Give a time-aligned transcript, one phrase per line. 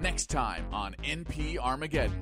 [0.00, 2.18] Next time on NP Armageddon.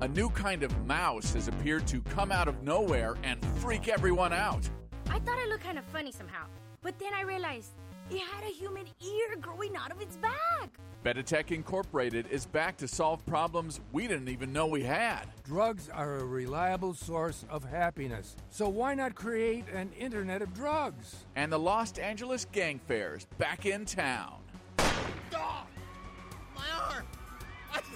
[0.00, 4.32] A new kind of mouse has appeared to come out of nowhere and freak everyone
[4.32, 4.66] out.
[5.10, 6.46] I thought it looked kind of funny somehow,
[6.80, 7.72] but then I realized
[8.10, 10.70] it had a human ear growing out of its back.
[11.04, 15.24] Betatech Incorporated is back to solve problems we didn't even know we had.
[15.44, 18.36] Drugs are a reliable source of happiness.
[18.48, 21.26] So why not create an internet of drugs?
[21.36, 24.41] And the Los Angeles Gang Fairs back in town.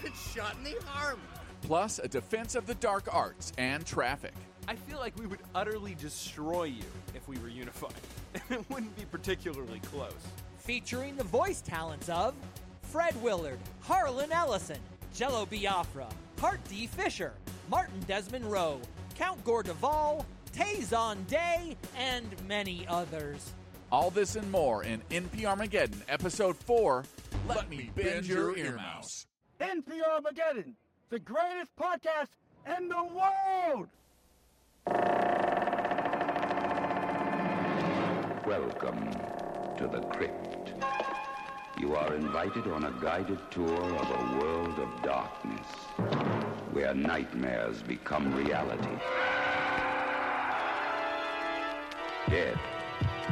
[0.07, 1.19] Been shot in the arm!
[1.63, 4.33] Plus, a defense of the dark arts and traffic.
[4.69, 6.85] I feel like we would utterly destroy you
[7.17, 7.91] if we were unified.
[8.51, 10.15] it wouldn't be particularly close.
[10.59, 12.35] Featuring the voice talents of
[12.83, 14.79] Fred Willard, Harlan Ellison,
[15.13, 16.07] Jello Biafra,
[16.39, 16.87] Hart D.
[16.87, 17.33] Fisher,
[17.69, 18.81] Martin Desmond Rowe,
[19.17, 23.51] Count Gordeval, Tay Zonday, and many others.
[23.91, 27.03] All this and more in NP Armageddon, Episode 4
[27.49, 28.79] Let, Me Bend Your Ear
[29.59, 29.69] Mouse.
[29.71, 30.77] NP Armageddon,
[31.11, 32.29] the greatest podcast
[32.79, 33.89] in the world!
[38.47, 39.11] Welcome
[39.79, 40.73] to the crypt.
[41.79, 45.67] You are invited on a guided tour of a world of darkness
[46.73, 48.89] where nightmares become reality.
[52.29, 52.59] Dead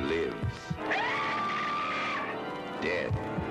[0.01, 0.55] lives.
[2.81, 3.44] Dead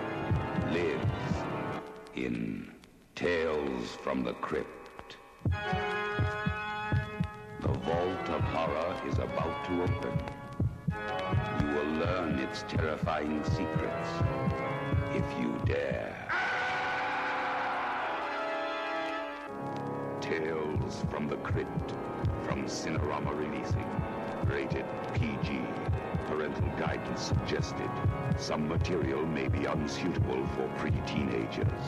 [2.16, 2.72] in
[3.16, 5.18] Tales from the Crypt.
[7.62, 10.20] The vault of horror is about to open.
[11.62, 14.10] You will learn its terrifying secrets
[15.14, 16.16] if you dare.
[20.22, 21.94] Tales from the Crypt
[22.44, 23.90] from Cinerama Releasing.
[24.46, 25.62] Rated PG.
[26.34, 27.90] Parental guidance suggested.
[28.40, 31.86] Some material may be unsuitable for pre-teenagers.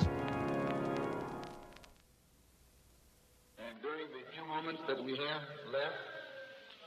[3.58, 5.42] And during the few moments that we have
[5.74, 5.98] left,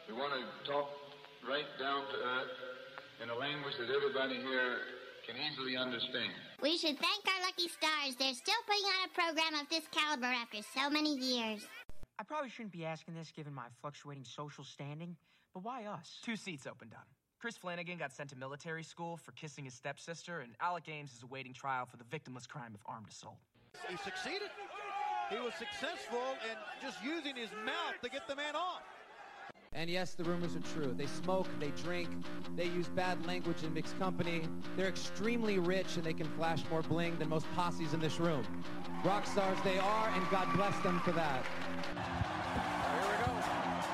[0.06, 0.86] we want to talk
[1.50, 2.54] right down to earth
[3.24, 4.76] in a language that everybody here
[5.26, 6.30] can easily understand.
[6.62, 8.14] We should thank our lucky stars.
[8.20, 11.66] They're still putting on a program of this caliber after so many years.
[12.20, 15.16] I probably shouldn't be asking this given my fluctuating social standing,
[15.52, 16.20] but why us?
[16.22, 17.08] Two seats open, up.
[17.40, 21.22] Chris Flanagan got sent to military school for kissing his stepsister, and Alec Ames is
[21.22, 23.36] awaiting trial for the victimless crime of armed assault.
[23.88, 24.48] He succeeded.
[25.30, 28.82] He was successful in just using his mouth to get the man off.
[29.72, 30.94] And yes, the rumors are true.
[30.96, 32.08] They smoke, they drink,
[32.56, 34.42] they use bad language in mixed company.
[34.76, 38.44] They're extremely rich and they can flash more bling than most posses in this room.
[39.04, 41.44] Rock stars they are, and God bless them for that.
[42.90, 43.32] Here we go.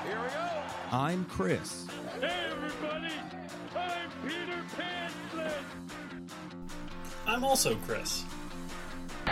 [0.07, 0.45] Here we go.
[0.91, 1.85] I'm Chris.
[2.19, 3.34] Hey, everybody.
[4.65, 4.83] I'm Peter
[5.33, 5.51] Panslin.
[7.27, 8.23] I'm also Chris.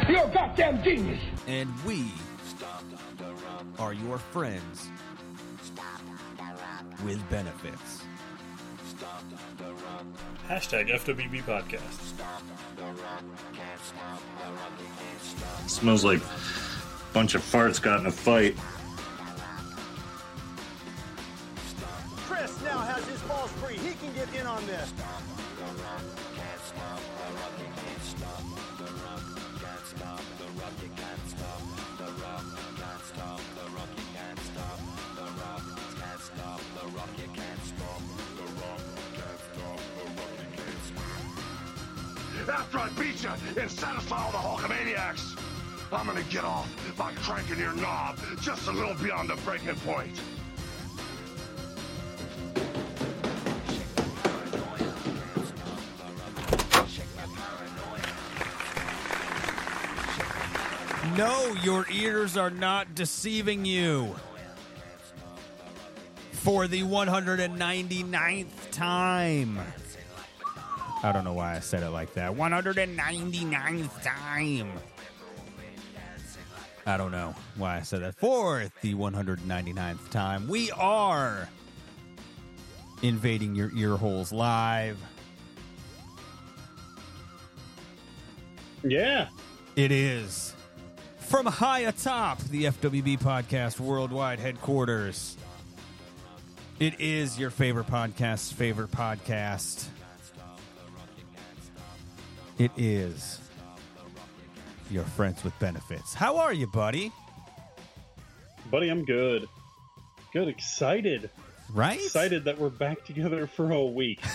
[0.09, 1.21] You're a goddamn genius.
[1.47, 2.11] And we
[3.79, 4.89] are your friends
[7.03, 8.01] with benefits.
[10.47, 12.13] Hashtag FWB Podcast.
[15.67, 18.55] Smells like a bunch of farts got in a fight.
[24.13, 24.93] Get in on this.
[42.49, 43.29] After I beat you
[43.61, 45.39] and satisfy all the Hulkamaniacs,
[45.91, 50.19] I'm gonna get off by cranking your knob just a little beyond the breaking point.
[61.17, 64.15] No, your ears are not deceiving you.
[66.31, 69.59] For the 199th time.
[71.03, 72.31] I don't know why I said it like that.
[72.33, 74.71] 199th time.
[76.85, 78.15] I don't know why I said that.
[78.15, 81.47] For the 199th time, we are
[83.03, 84.97] invading your ear holes live.
[88.83, 89.29] Yeah.
[89.75, 90.52] It is
[91.23, 95.37] from high atop the FWB podcast worldwide headquarters.
[96.79, 99.87] It is your favorite podcast's favorite podcast.
[102.59, 103.39] It is
[104.91, 106.13] your friends with benefits.
[106.13, 107.11] How are you, buddy?
[108.69, 109.47] Buddy, I'm good.
[110.33, 111.29] Good, excited.
[111.73, 111.99] Right?
[111.99, 114.19] Excited that we're back together for a week.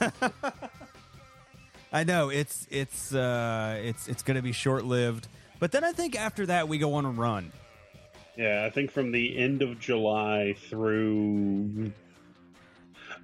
[1.92, 5.28] I know it's it's uh, it's it's going to be short lived.
[5.60, 7.52] But then I think after that we go on a run.
[8.36, 11.92] Yeah, I think from the end of July through,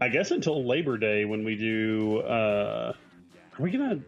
[0.01, 2.19] I guess until Labor Day when we do.
[2.21, 2.93] uh
[3.59, 4.01] Are we gonna?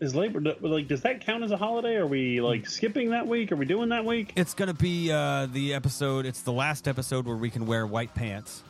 [0.00, 0.88] Is Labor like?
[0.88, 1.96] Does that count as a holiday?
[1.96, 3.52] Are we like skipping that week?
[3.52, 4.32] Are we doing that week?
[4.34, 6.26] It's going to be uh, the episode.
[6.26, 8.64] It's the last episode where we can wear white pants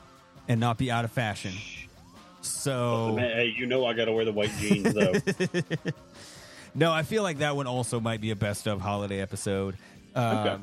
[0.48, 1.52] and not be out of fashion.
[2.42, 5.14] So Hey, you know I got to wear the white jeans though.
[6.74, 9.76] no, I feel like that one also might be a best of holiday episode.
[10.14, 10.56] Um, Okay.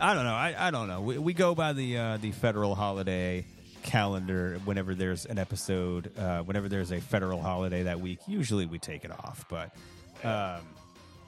[0.00, 0.34] I don't know.
[0.34, 1.00] I, I don't know.
[1.00, 3.44] We, we go by the uh, the federal holiday
[3.84, 6.10] calendar whenever there's an episode.
[6.18, 9.44] Uh, whenever there's a federal holiday that week, usually we take it off.
[9.48, 9.72] But
[10.26, 10.60] um,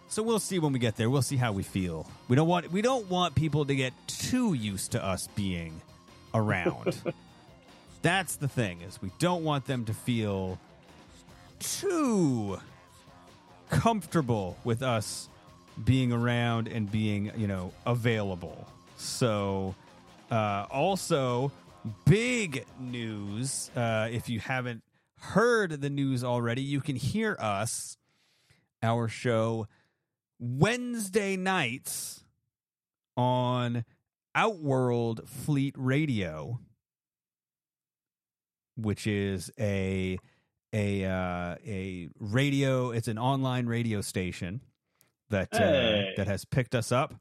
[0.08, 1.08] so we'll see when we get there.
[1.08, 2.08] We'll see how we feel.
[2.28, 5.80] We don't want we don't want people to get too used to us being
[6.34, 7.00] around.
[8.02, 10.58] That's the thing is we don't want them to feel
[11.60, 12.58] too
[13.70, 15.28] comfortable with us
[15.84, 18.66] being around and being, you know, available.
[18.96, 19.74] So,
[20.30, 21.52] uh, also,
[22.04, 23.70] big news.
[23.76, 24.82] Uh, if you haven't
[25.18, 27.96] heard the news already, you can hear us,
[28.82, 29.66] our show,
[30.38, 32.24] Wednesday nights
[33.16, 33.84] on
[34.34, 36.60] Outworld Fleet Radio,
[38.76, 40.18] which is a
[40.74, 42.90] a uh, a radio.
[42.90, 44.60] It's an online radio station
[45.30, 46.10] that Hey.
[46.12, 47.14] uh, that has picked us up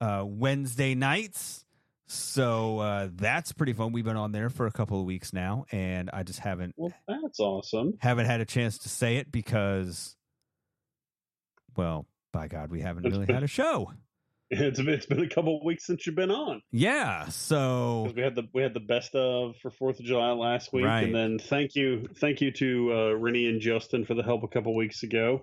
[0.00, 1.62] uh, Wednesday nights.
[2.08, 3.90] So uh, that's pretty fun.
[3.92, 6.92] We've been on there for a couple of weeks now, and I just haven't well,
[7.08, 7.94] that's awesome.
[7.98, 10.14] haven't had a chance to say it because,
[11.76, 13.92] well, by God, we haven't really had a show.
[14.50, 16.62] It's it's been a couple of weeks since you've been on.
[16.70, 20.72] Yeah, so we had the we had the best of for Fourth of July last
[20.72, 21.02] week, Right.
[21.02, 24.48] and then thank you thank you to uh, Rennie and Justin for the help a
[24.48, 25.42] couple weeks ago.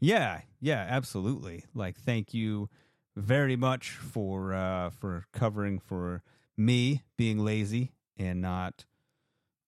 [0.00, 1.64] Yeah, yeah, absolutely.
[1.74, 2.70] Like, thank you
[3.16, 6.22] very much for uh, for covering for
[6.56, 8.86] me being lazy and not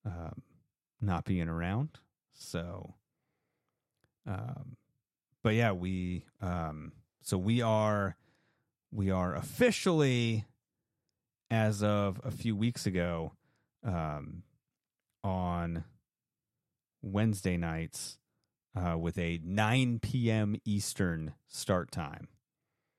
[0.06, 0.40] um,
[1.02, 1.98] not being around.
[2.32, 2.94] So,
[4.26, 4.76] um,
[5.42, 8.16] but yeah, we um, so we are
[8.92, 10.46] we are officially
[11.50, 13.32] as of a few weeks ago
[13.84, 14.42] um,
[15.24, 15.84] on
[17.02, 18.18] Wednesday nights
[18.76, 20.56] uh, with a 9 p.m.
[20.64, 22.28] Eastern start time.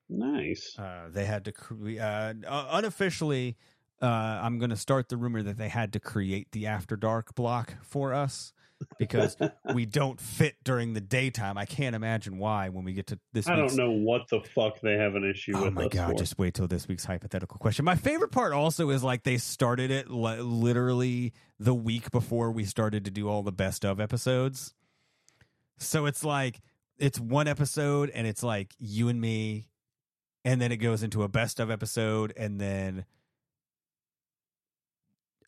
[0.09, 0.77] Nice.
[0.77, 3.55] Uh, they had to cre- uh, uh, unofficially.
[4.01, 7.36] Uh, I'm going to start the rumor that they had to create the after dark
[7.36, 8.51] block for us
[8.98, 9.38] because
[9.75, 11.56] we don't fit during the daytime.
[11.56, 13.48] I can't imagine why when we get to this.
[13.48, 15.74] I don't know what the fuck they have an issue Oh with.
[15.74, 16.09] my us god!
[16.13, 16.18] for.
[16.18, 17.86] Just wait till this week's hypothetical question.
[17.86, 22.65] My favorite part also is like they started it li- literally the week before we
[22.65, 24.74] started to do all the best of episodes.
[25.77, 26.59] So it's like
[26.98, 29.68] it's one episode and it's like you and me,
[30.44, 33.06] and then it goes into a best of episode, and then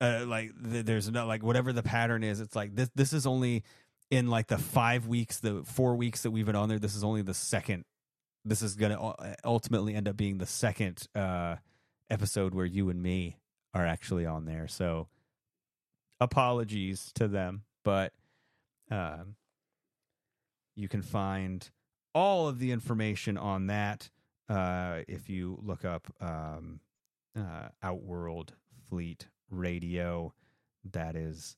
[0.03, 2.39] uh, like th- there's no like whatever the pattern is.
[2.39, 2.89] It's like this.
[2.94, 3.63] This is only
[4.11, 6.79] in like the five weeks, the four weeks that we've been on there.
[6.79, 7.85] This is only the second
[8.45, 11.55] this is going to ultimately end up being the second uh,
[12.09, 13.38] episode where you and me
[13.73, 14.67] are actually on there.
[14.67, 15.07] So
[16.19, 18.13] apologies to them, but
[18.91, 19.35] um,
[20.75, 21.67] you can find
[22.13, 24.10] all of the information on that
[24.50, 26.81] uh, if you look up um,
[27.38, 28.53] uh, Outworld
[28.89, 30.33] Fleet Radio.
[30.91, 31.55] That is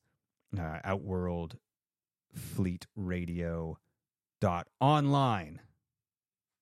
[0.57, 1.57] uh, Outworld
[2.33, 3.77] Fleet Radio
[4.41, 5.61] dot online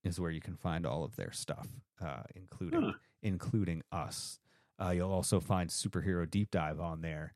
[0.04, 1.68] is where you can find all of their stuff,
[2.04, 2.92] uh, including Huh.
[3.22, 4.40] including us.
[4.82, 7.34] Uh, you'll also find Superhero Deep Dive on there,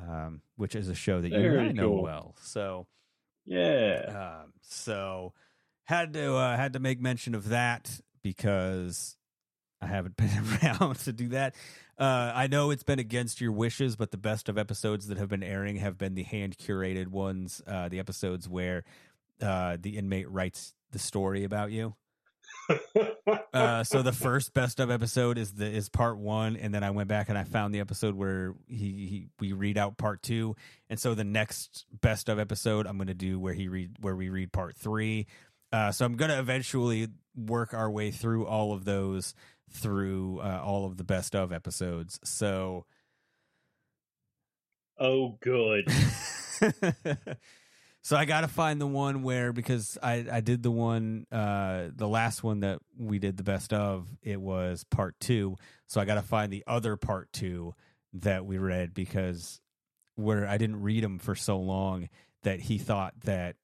[0.00, 2.02] um, which is a show that you and I Very know cool.
[2.02, 2.34] well.
[2.40, 2.86] So
[3.44, 5.32] yeah, um, so
[5.84, 9.16] had to uh, had to make mention of that because
[9.80, 10.30] I haven't been
[10.62, 11.54] around to do that.
[11.98, 15.28] Uh, I know it's been against your wishes, but the best of episodes that have
[15.28, 18.84] been airing have been the hand curated ones, uh, the episodes where
[19.40, 21.94] uh, the inmate writes the story about you.
[23.54, 26.90] uh, so the first best of episode is the is part one, and then I
[26.90, 30.56] went back and I found the episode where he, he we read out part two,
[30.90, 34.16] and so the next best of episode I'm going to do where he read where
[34.16, 35.26] we read part three.
[35.72, 39.34] Uh, so I'm going to eventually work our way through all of those
[39.70, 42.18] through uh, all of the best of episodes.
[42.24, 42.86] So
[44.98, 45.90] oh, good.
[48.02, 51.88] so I got to find the one where because I I did the one uh
[51.94, 55.56] the last one that we did the best of it was part 2
[55.86, 57.74] so I got to find the other part 2
[58.14, 59.60] that we read because
[60.14, 62.08] where I didn't read them for so long
[62.42, 63.56] that he thought that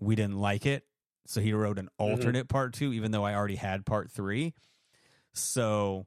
[0.00, 0.84] we didn't like it
[1.26, 4.54] So he wrote an alternate part two, even though I already had part three.
[5.34, 6.06] So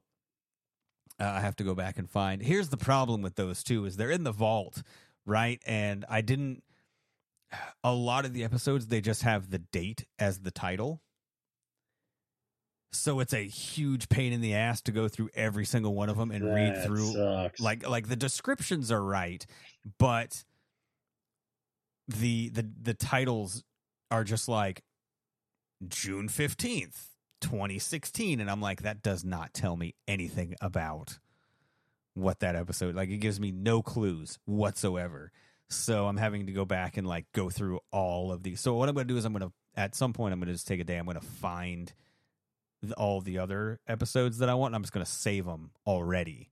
[1.20, 2.42] uh, I have to go back and find.
[2.42, 4.82] Here's the problem with those two: is they're in the vault,
[5.26, 5.60] right?
[5.66, 6.62] And I didn't.
[7.84, 11.02] A lot of the episodes they just have the date as the title.
[12.94, 16.18] So it's a huge pain in the ass to go through every single one of
[16.18, 17.60] them and read through sucks.
[17.60, 19.44] like like the descriptions are right,
[19.98, 20.44] but
[22.08, 23.64] the the the titles
[24.10, 24.82] are just like
[25.88, 27.06] June 15th,
[27.42, 31.18] 2016 and I'm like that does not tell me anything about
[32.14, 35.30] what that episode like it gives me no clues whatsoever.
[35.68, 38.60] So I'm having to go back and like go through all of these.
[38.60, 40.48] So what I'm going to do is I'm going to at some point I'm going
[40.48, 41.92] to just take a day I'm going to find
[42.82, 46.50] the, all the other episodes that I want I'm just going to save them already.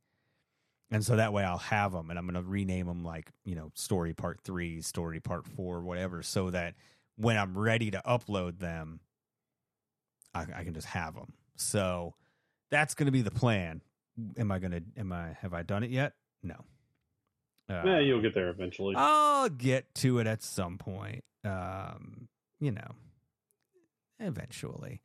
[0.91, 3.55] And so that way I'll have them and I'm going to rename them like, you
[3.55, 6.75] know, story part 3, story part 4, whatever so that
[7.17, 9.01] when I'm ready to upload them
[10.35, 11.33] I, I can just have them.
[11.57, 12.15] So
[12.71, 13.83] that's going to be the plan.
[14.37, 16.15] Am I going to am I have I done it yet?
[16.43, 16.57] No.
[17.69, 18.95] Uh, yeah, you'll get there eventually.
[18.97, 21.25] I'll get to it at some point.
[21.45, 22.95] Um, you know,
[24.19, 25.01] eventually.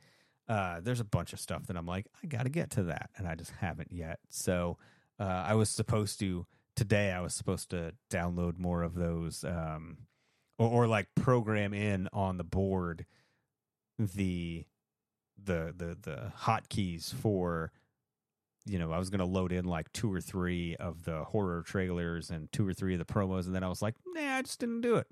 [0.47, 3.09] Uh, there's a bunch of stuff that I'm like, I got to get to that,
[3.17, 4.19] and I just haven't yet.
[4.29, 4.77] So
[5.19, 7.11] uh, I was supposed to today.
[7.11, 9.97] I was supposed to download more of those, um,
[10.59, 13.05] or, or like program in on the board
[13.97, 14.65] the
[15.43, 17.71] the the the hotkeys for
[18.65, 21.61] you know, I was going to load in like two or three of the horror
[21.61, 24.41] trailers and two or three of the promos, and then I was like, nah, I
[24.41, 25.07] just didn't do it.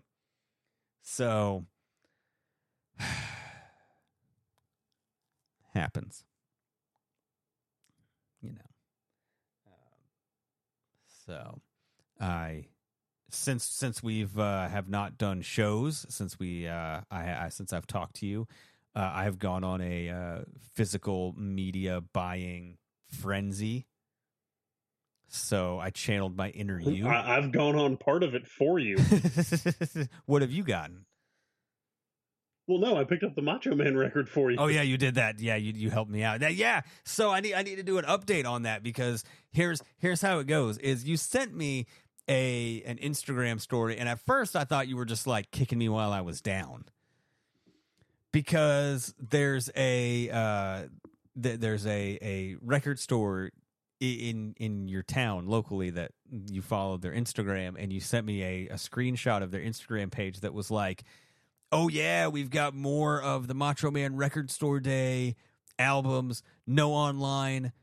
[1.03, 1.65] So,
[5.73, 6.25] happens.
[8.41, 8.61] You know.
[9.67, 9.73] Um,
[11.27, 11.61] so,
[12.19, 12.65] I
[13.29, 17.87] since since we've uh, have not done shows since we uh, I, I since I've
[17.87, 18.47] talked to you,
[18.95, 20.41] uh, I have gone on a uh,
[20.75, 23.88] physical media buying frenzy.
[25.27, 27.07] So I channeled my inner you.
[27.07, 28.97] I, I've gone on part of it for you.
[30.25, 31.05] what have you gotten?
[32.67, 34.57] Well, no, I picked up the Macho Man record for you.
[34.57, 35.39] Oh yeah, you did that.
[35.39, 36.39] Yeah, you you helped me out.
[36.39, 36.81] That, yeah.
[37.03, 40.39] So I need I need to do an update on that because here's here's how
[40.39, 40.77] it goes.
[40.77, 41.88] Is you sent me
[42.29, 45.89] a an Instagram story, and at first I thought you were just like kicking me
[45.89, 46.85] while I was down
[48.33, 50.81] because there's a uh,
[51.41, 53.51] th- there's a a record store
[54.01, 58.67] in in your town locally that you followed their Instagram, and you sent me a
[58.67, 61.05] a screenshot of their Instagram page that was like
[61.73, 65.35] oh yeah, we've got more of the Macho Man Record Store Day
[65.79, 67.73] albums, no online,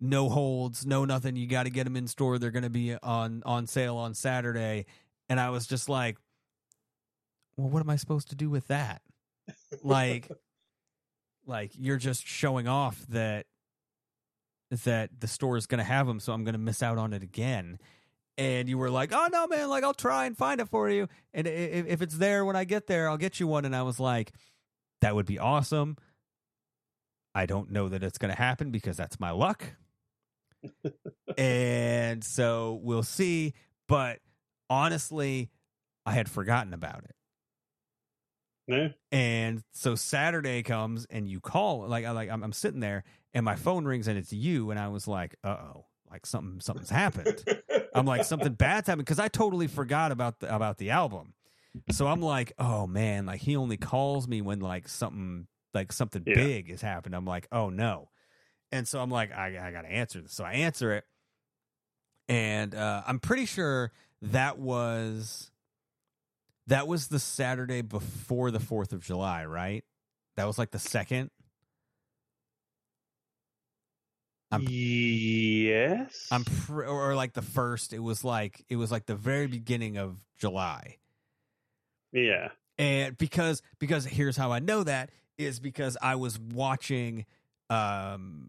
[0.00, 1.36] no holds, no nothing.
[1.36, 2.38] You got to get them in store.
[2.38, 4.86] They're going to be on on sale on Saturday.
[5.28, 6.18] And I was just like,
[7.56, 9.00] well, what am I supposed to do with that?
[9.82, 10.30] Like,
[11.46, 13.46] like you're just showing off that
[14.84, 17.12] that the store is going to have them, so I'm going to miss out on
[17.12, 17.78] it again
[18.38, 19.68] and you were like, "Oh no, man!
[19.68, 22.64] Like I'll try and find it for you, and if, if it's there when I
[22.64, 24.32] get there, I'll get you one." And I was like,
[25.00, 25.96] "That would be awesome."
[27.34, 29.64] I don't know that it's going to happen because that's my luck,
[31.38, 33.54] and so we'll see.
[33.88, 34.20] But
[34.68, 35.50] honestly,
[36.04, 37.15] I had forgotten about it.
[38.66, 38.88] Yeah.
[39.12, 43.04] And so Saturday comes, and you call like I like I'm, I'm sitting there,
[43.34, 46.60] and my phone rings, and it's you, and I was like, "Uh oh." Like something,
[46.60, 47.44] something's happened.
[47.92, 51.34] I'm like something bad's happened because I totally forgot about the about the album.
[51.90, 56.22] So I'm like, oh man, like he only calls me when like something like something
[56.24, 56.34] Yeah.
[56.36, 57.16] big has happened.
[57.16, 58.10] I'm like, oh no,
[58.70, 60.32] and so I'm like, I, I got to answer this.
[60.32, 61.04] So I answer it,
[62.28, 63.92] and uh, I'm pretty sure
[64.22, 65.50] that was
[66.66, 69.84] that was the Saturday before the Fourth of July, right?
[70.36, 71.30] That was like the second.
[74.52, 76.28] I'm, yes.
[76.30, 77.92] I'm pr- or, like the first.
[77.92, 80.98] It was like it was like the very beginning of July.
[82.12, 82.50] Yeah.
[82.78, 87.26] And because because here's how I know that is because I was watching
[87.68, 88.48] um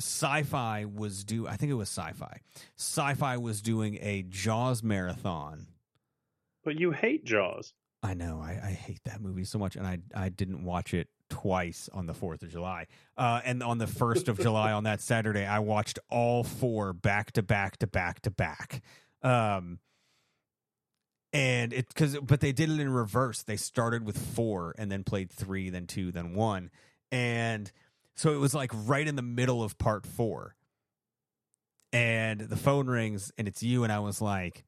[0.00, 2.40] sci-fi was do I think it was sci-fi.
[2.76, 5.66] Sci-fi was doing a Jaws marathon.
[6.66, 7.72] But you hate Jaws.
[8.02, 8.40] I know.
[8.42, 12.06] I, I hate that movie so much and I I didn't watch it twice on
[12.06, 12.88] the 4th of July.
[13.16, 17.30] Uh and on the 1st of July on that Saturday I watched all four back
[17.32, 18.82] to back to back to back.
[19.22, 19.78] Um
[21.32, 25.04] and it because but they did it in reverse they started with four and then
[25.04, 26.70] played three then two then one
[27.12, 27.70] and
[28.16, 30.56] so it was like right in the middle of part four
[31.92, 34.64] and the phone rings and it's you and i was like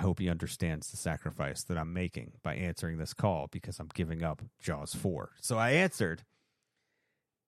[0.00, 3.90] I hope he understands the sacrifice that I'm making by answering this call because I'm
[3.92, 5.32] giving up Jaws 4.
[5.42, 6.22] So I answered,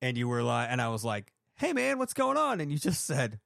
[0.03, 2.61] and you were like, and I was like, hey man, what's going on?
[2.61, 3.41] And you just said,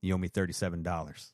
[0.00, 1.30] you owe me $37.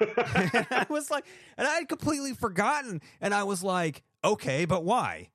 [0.54, 1.24] and I was like,
[1.56, 3.00] and I had completely forgotten.
[3.22, 5.30] And I was like, okay, but why?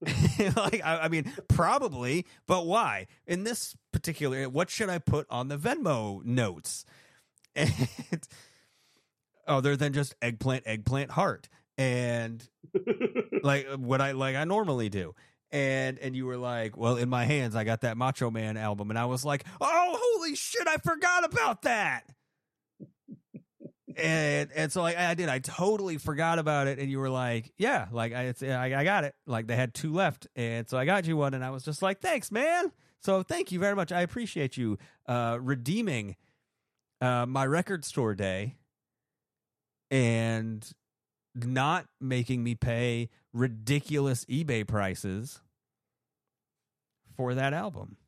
[0.56, 3.06] like, I, I mean, probably, but why?
[3.28, 6.84] In this particular, what should I put on the Venmo notes?
[7.54, 7.70] And
[9.46, 12.46] other than just eggplant, eggplant, heart, and
[13.42, 15.14] like what I like I normally do.
[15.50, 18.90] And and you were like, well, in my hands, I got that Macho Man album,
[18.90, 22.04] and I was like, oh, holy shit, I forgot about that
[23.96, 27.52] and and so like I did, I totally forgot about it, and you were like,
[27.56, 29.14] yeah, like I it's, I, I got it.
[29.26, 31.82] Like they had two left, and so I got you one, and I was just
[31.82, 32.72] like, thanks, man.
[33.00, 33.90] So thank you very much.
[33.92, 36.16] I appreciate you uh, redeeming
[37.00, 38.56] uh, my record store day
[39.92, 40.72] and
[41.34, 45.40] not making me pay ridiculous eBay prices
[47.14, 47.98] for that album.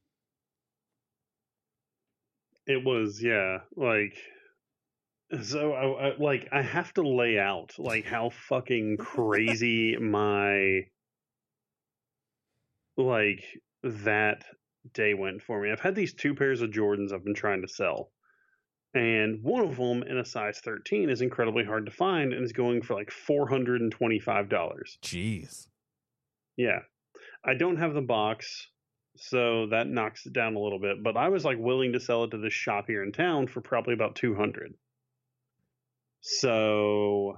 [2.67, 4.17] It was yeah, like
[5.43, 10.87] so I, I, like I have to lay out like how fucking crazy my
[12.97, 13.45] like
[13.83, 14.45] that
[14.95, 15.71] day went for me.
[15.71, 18.11] I've had these two pairs of Jordans I've been trying to sell.
[18.95, 22.53] And one of them in a size 13 is incredibly hard to find and is
[22.53, 23.91] going for like $425.
[25.03, 25.67] Jeez.
[26.57, 26.79] Yeah.
[27.45, 28.69] I don't have the box,
[29.17, 32.25] so that knocks it down a little bit, but I was like willing to sell
[32.25, 34.75] it to this shop here in town for probably about 200.
[36.21, 37.35] So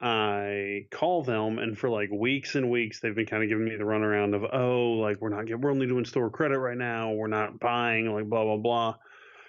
[0.00, 3.76] I call them, and for like weeks and weeks, they've been kind of giving me
[3.76, 7.12] the runaround of, oh, like we're not, we're only doing store credit right now.
[7.12, 8.96] We're not buying, like blah blah blah.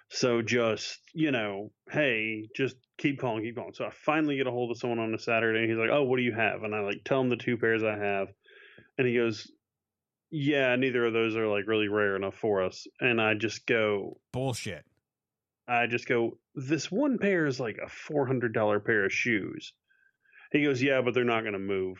[0.10, 3.74] So just you know, hey, just keep calling, keep calling.
[3.74, 6.04] So I finally get a hold of someone on a Saturday, and he's like, oh,
[6.04, 6.64] what do you have?
[6.64, 8.28] And I like tell him the two pairs I have,
[8.98, 9.52] and he goes,
[10.30, 12.86] yeah, neither of those are like really rare enough for us.
[13.00, 14.84] And I just go, bullshit.
[15.68, 19.74] I just go, this one pair is like a four hundred dollar pair of shoes.
[20.52, 21.98] He goes, yeah, but they're not going to move.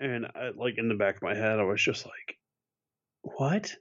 [0.00, 2.36] And I, like in the back of my head, I was just like,
[3.22, 3.74] what?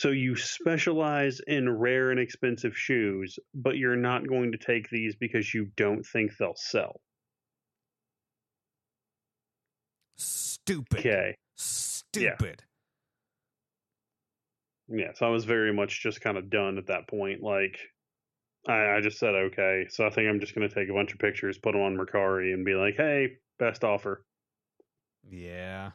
[0.00, 5.14] So you specialize in rare and expensive shoes, but you're not going to take these
[5.14, 7.02] because you don't think they'll sell.
[10.16, 11.00] Stupid.
[11.00, 11.34] Okay.
[11.58, 12.62] Stupid.
[14.88, 14.96] Yeah.
[15.04, 15.12] yeah.
[15.16, 17.42] So I was very much just kind of done at that point.
[17.42, 17.76] Like,
[18.66, 19.84] I, I just said okay.
[19.90, 21.98] So I think I'm just going to take a bunch of pictures, put them on
[21.98, 24.24] Mercari, and be like, "Hey, best offer."
[25.30, 25.90] Yeah.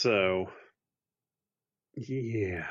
[0.00, 0.46] So,
[1.94, 2.66] yeah.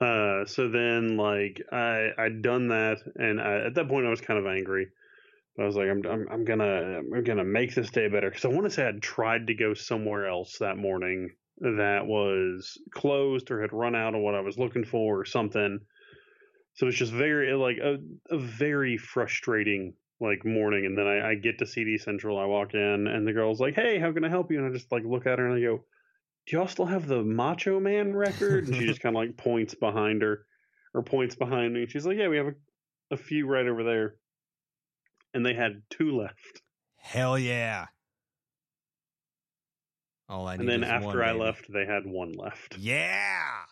[0.00, 4.22] Uh, so then, like, I I'd done that, and I, at that point, I was
[4.22, 4.86] kind of angry.
[5.60, 8.48] I was like, I'm I'm, I'm gonna I'm gonna make this day better because I
[8.48, 11.30] want to say I'd tried to go somewhere else that morning
[11.60, 15.78] that was closed or had run out of what I was looking for or something.
[16.74, 17.98] So it's just very like a,
[18.30, 20.86] a very frustrating like morning.
[20.86, 22.38] And then I, I get to CD Central.
[22.38, 24.72] I walk in and the girl's like, "Hey, how can I help you?" And I
[24.72, 25.84] just like look at her and I go,
[26.46, 29.74] "Do y'all still have the Macho Man record?" And she just kind of like points
[29.74, 30.46] behind her
[30.94, 31.86] or points behind me.
[31.86, 32.54] She's like, "Yeah, we have a,
[33.12, 34.16] a few right over there."
[35.34, 36.62] And they had two left.
[36.96, 37.86] Hell yeah.
[40.28, 42.76] All I and then after one, I left, they had one left.
[42.78, 43.64] Yeah.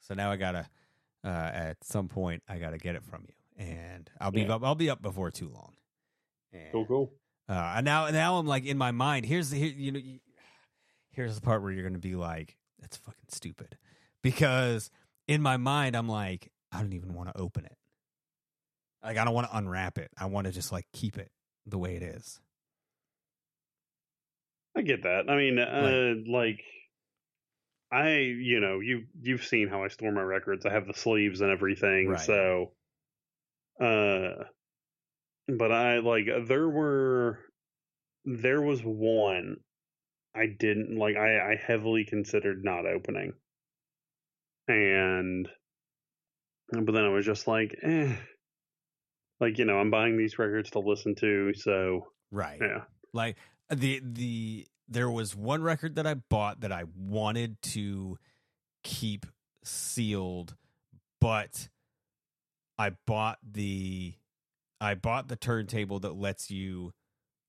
[0.00, 0.68] So now I gotta,
[1.24, 3.34] uh, at some point, I gotta get it from you,
[3.64, 4.54] and I'll be Yeah.
[4.54, 4.62] up.
[4.62, 5.74] I'll be up before too long.
[6.52, 7.12] And, Cool, cool.
[7.48, 9.26] Uh, and now, now I'm like in my mind.
[9.26, 10.00] Here's the here, you know,
[11.16, 13.76] here's the part where you're gonna be like, "That's fucking stupid,"
[14.22, 14.90] because
[15.26, 17.76] in my mind, I'm like, I don't even want to open it.
[19.02, 20.10] Like I don't want to unwrap it.
[20.18, 21.30] I want to just like keep it
[21.64, 22.40] the way it is.
[24.76, 25.30] I get that.
[25.30, 26.60] I mean, uh, like,
[27.90, 30.66] I, you know, you you've seen how I store my records.
[30.66, 32.08] I have the sleeves and everything.
[32.08, 32.20] Right.
[32.20, 32.72] So,
[33.80, 34.44] uh,
[35.48, 37.38] but I like there were
[38.26, 39.56] there was one
[40.36, 41.16] I didn't like.
[41.16, 43.32] I I heavily considered not opening,
[44.68, 45.48] and
[46.72, 48.14] but then I was just like, eh.
[49.40, 52.58] Like you know, I'm buying these records to listen to, so Right.
[52.60, 52.82] yeah.
[53.12, 53.36] Like
[53.74, 58.18] the the there was one record that I bought that I wanted to
[58.82, 59.26] keep
[59.64, 60.54] sealed,
[61.20, 61.68] but
[62.78, 64.14] I bought the
[64.80, 66.92] I bought the turntable that lets you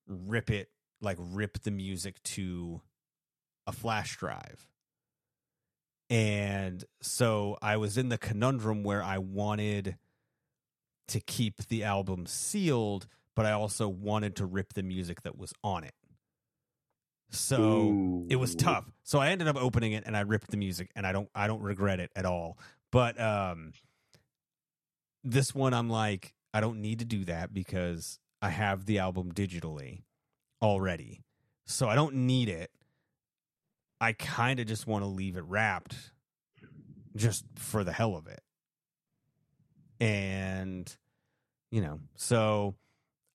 [0.08, 0.70] rip it.
[1.02, 2.82] Like rip the music to
[3.66, 4.68] a flash drive.
[6.10, 9.98] And so I was in the conundrum where I wanted
[11.10, 15.54] to keep the album sealed, but I also wanted to rip the music that was
[15.64, 15.94] on it.
[17.30, 18.90] So it was tough.
[19.04, 21.48] So I ended up opening it and I ripped the music and I don't I
[21.48, 22.58] don't regret it at all.
[22.90, 23.74] But um
[25.26, 29.34] this one I'm like I don't need to do that because I have the album
[29.34, 30.04] digitally
[30.62, 31.24] already.
[31.66, 32.72] So I don't need it.
[34.00, 35.96] I kind of just want to leave it wrapped
[37.16, 38.42] just for the hell of it.
[40.00, 40.96] And
[41.72, 42.76] you know, so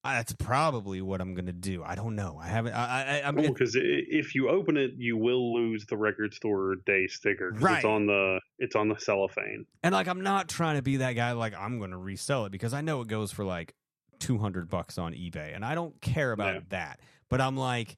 [0.04, 1.82] I- that's probably what I'm going to do.
[1.84, 2.38] I don't know.
[2.40, 6.34] I haven't I I I'm because if you open it, you will lose the record
[6.34, 7.52] store day sticker.
[7.52, 7.76] Right.
[7.76, 9.66] It's on the it's on the cellophane.
[9.82, 11.32] And like, I'm not trying to be that guy.
[11.32, 13.74] Like, I'm going to resell it because I know it goes for like
[14.22, 16.60] 200 bucks on eBay, and I don't care about Yeah.
[16.70, 17.00] that.
[17.28, 17.96] But I'm like,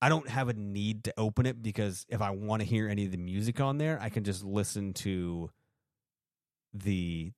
[0.00, 3.04] I don't have a need to open it because if I want to hear any
[3.04, 5.50] of the music on there, I can just listen to
[6.74, 7.32] the,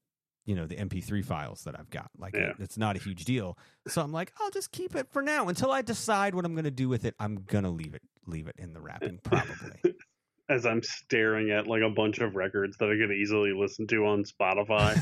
[0.45, 2.11] you know, the MP3 files that I've got.
[2.19, 2.53] Like, Yeah.
[2.59, 3.59] it's not a huge deal.
[3.88, 6.64] So I'm like, I'll just keep it for now until I decide what I'm going
[6.64, 7.14] to do with it.
[7.19, 9.81] I'm gonna leave it, leave it in the wrapping, probably.
[10.49, 14.05] As I'm staring at like a bunch of records that I could easily listen to
[14.07, 14.95] on Spotify.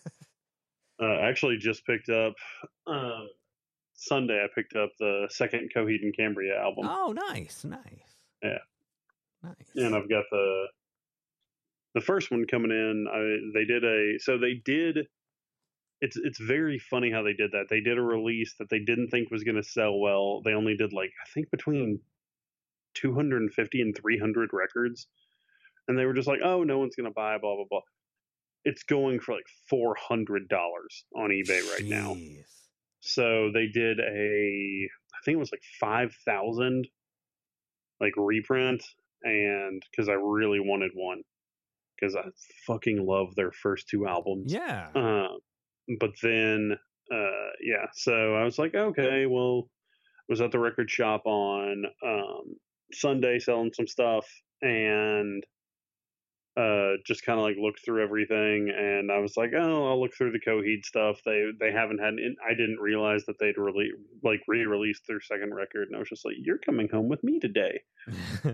[1.02, 2.34] uh, actually, just picked up
[2.86, 3.28] um,
[3.94, 4.42] Sunday.
[4.42, 6.86] I picked up the second Coheed and Cambria album.
[6.88, 8.16] oh, nice, nice.
[8.42, 8.58] Yeah.
[9.42, 9.54] Nice.
[9.74, 10.66] and I've got the
[11.94, 13.06] the first one coming in.
[13.12, 15.06] I, they did a so they did.
[16.00, 17.66] It's it's very funny how they did that.
[17.68, 20.42] They did a release that they didn't think was going to sell well.
[20.44, 22.00] They only did like I think between
[22.94, 25.06] 250 and 300 records,
[25.88, 27.80] and they were just like, oh, no one's going to buy blah blah blah.
[28.64, 32.16] It's going for like four hundred dollars on eBay right now.
[33.00, 36.86] So they did a, I think it was like five thousand,
[38.00, 38.84] like reprint,
[39.24, 41.22] and because I really wanted one,
[41.96, 42.22] because I
[42.66, 44.52] fucking love their first two albums.
[44.52, 44.88] Yeah.
[44.94, 45.38] Uh,
[45.98, 46.76] but then,
[47.12, 47.86] uh, yeah.
[47.94, 49.68] So I was like, okay, well,
[50.28, 52.54] was at the record shop on um,
[52.92, 54.26] Sunday selling some stuff,
[54.60, 55.42] and
[56.56, 60.14] uh, just kind of like looked through everything, and I was like, oh, I'll look
[60.14, 61.20] through the Coheed stuff.
[61.24, 62.14] They they haven't had.
[62.46, 63.90] I didn't realize that they'd really
[64.22, 67.38] like re-released their second record, and I was just like, you're coming home with me
[67.40, 67.80] today.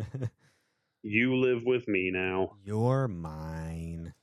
[1.03, 2.57] You live with me now.
[2.65, 4.15] You're mine.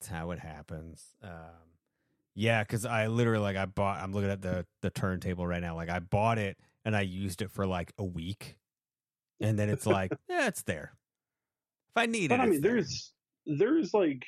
[0.00, 1.04] That's how it happens.
[1.22, 1.74] Um,
[2.34, 4.00] yeah, because I literally like I bought.
[4.00, 5.74] I'm looking at the the turntable right now.
[5.74, 8.56] Like I bought it and I used it for like a week,
[9.40, 10.92] and then it's like, yeah, it's there.
[11.96, 12.72] If I need But it, I mean, there.
[12.74, 13.12] there's
[13.46, 14.24] there's like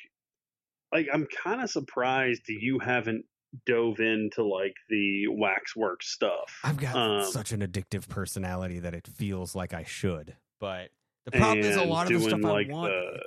[0.91, 3.25] like I'm kind of surprised you haven't
[3.65, 6.59] dove into like the waxwork stuff.
[6.63, 10.35] I've got um, such an addictive personality that it feels like I should.
[10.59, 10.89] But
[11.25, 12.91] the problem is a lot of the stuff like I want.
[12.93, 13.19] the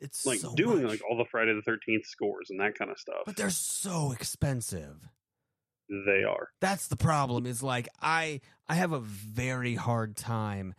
[0.00, 0.90] it's like so doing much.
[0.92, 3.22] like all the Friday the Thirteenth scores and that kind of stuff.
[3.26, 5.08] but they're so expensive.
[5.88, 6.48] They are.
[6.60, 7.44] That's the problem.
[7.46, 10.74] Is like I I have a very hard time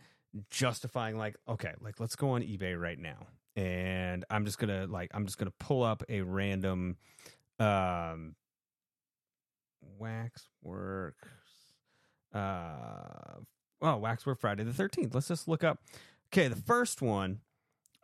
[0.50, 5.10] justifying like okay like let's go on eBay right now and I'm just gonna like
[5.14, 6.96] I'm just gonna pull up a random
[7.58, 8.34] um
[9.98, 11.16] waxwork
[12.34, 13.38] uh
[13.82, 15.78] oh waxwork Friday the 13th let's just look up.
[16.32, 17.40] Okay the first one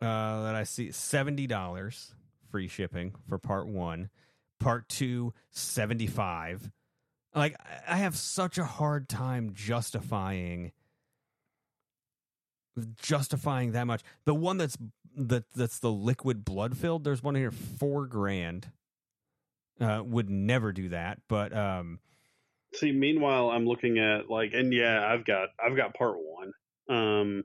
[0.01, 2.11] uh that I see $70
[2.49, 4.09] free shipping for part 1
[4.59, 6.71] part 2 75
[7.35, 7.55] like
[7.87, 10.71] I have such a hard time justifying
[13.01, 14.01] justifying that much.
[14.25, 14.77] The one that's
[15.15, 17.03] that that's the liquid blood filled.
[17.03, 18.71] There's one here four grand.
[19.79, 21.97] Uh, would never do that, but um,
[22.73, 26.53] See, meanwhile, I'm looking at like, and yeah, I've got I've got part one.
[26.89, 27.43] Um,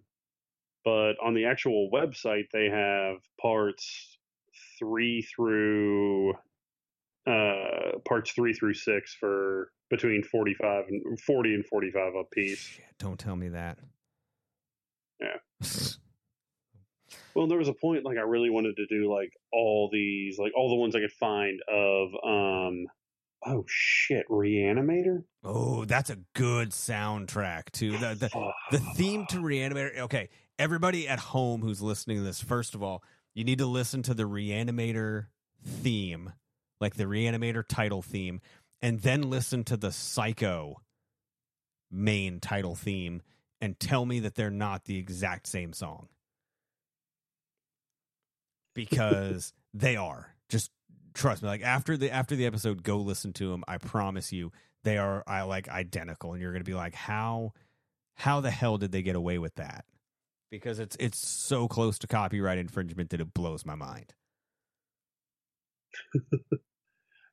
[0.85, 4.19] but on the actual website, they have parts
[4.79, 6.35] three through
[7.27, 12.79] uh parts three through six for between 45 and 40 and 45 a piece.
[12.99, 13.79] don't tell me that.
[17.35, 20.53] Well, there was a point like I really wanted to do like all these, like
[20.57, 22.87] all the ones I could find of um
[23.45, 25.25] oh shit, Reanimator?
[25.45, 27.93] Oh, that's a good soundtrack too.
[27.93, 29.99] The the, the theme to Reanimator.
[30.01, 33.03] Okay, everybody at home who's listening to this, first of all,
[33.35, 35.27] you need to listen to the Reanimator
[35.65, 36.33] theme,
[36.81, 38.41] like the Reanimator title theme,
[38.81, 40.83] and then listen to the Psycho
[41.91, 43.23] main title theme,
[43.67, 46.09] and tell me that they're not the exact same song
[48.75, 50.35] because they are.
[50.49, 50.71] Just
[51.13, 51.49] trust me.
[51.49, 53.65] Like after the after the episode, go listen to them.
[53.69, 54.53] I promise you,
[54.85, 57.53] they are I like identical, and you're gonna be like, how
[58.15, 59.85] how the hell did they get away with that?
[60.51, 64.15] because it's it's so close to copyright infringement that it blows my mind.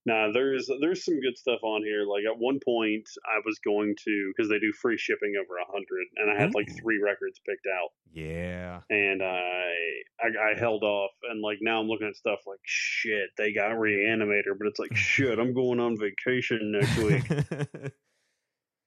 [0.05, 2.03] Nah, there's there's some good stuff on here.
[2.03, 5.65] Like at one point, I was going to because they do free shipping over a
[5.71, 6.81] hundred, and I had like mm.
[6.81, 8.81] three records picked out, Yeah.
[8.89, 9.71] and I,
[10.19, 13.29] I I held off, and like now I'm looking at stuff like shit.
[13.37, 15.39] They got Reanimator, but it's like shit.
[15.39, 17.25] I'm going on vacation next week,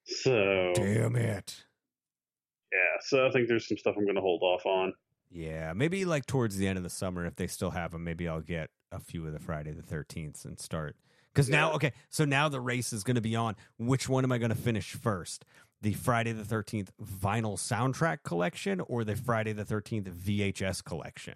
[0.05, 1.65] so Damn it.
[2.73, 3.01] yeah.
[3.01, 4.93] So I think there's some stuff I'm going to hold off on.
[5.31, 8.29] Yeah, maybe like towards the end of the summer, if they still have them, maybe
[8.29, 10.97] I'll get a few of the Friday the Thirteenth and start.
[11.33, 13.57] Because now, okay, so now the race is going to be on.
[13.79, 15.45] Which one am I going to finish first?
[15.83, 21.35] The Friday the Thirteenth vinyl soundtrack collection or the Friday the Thirteenth VHS collection?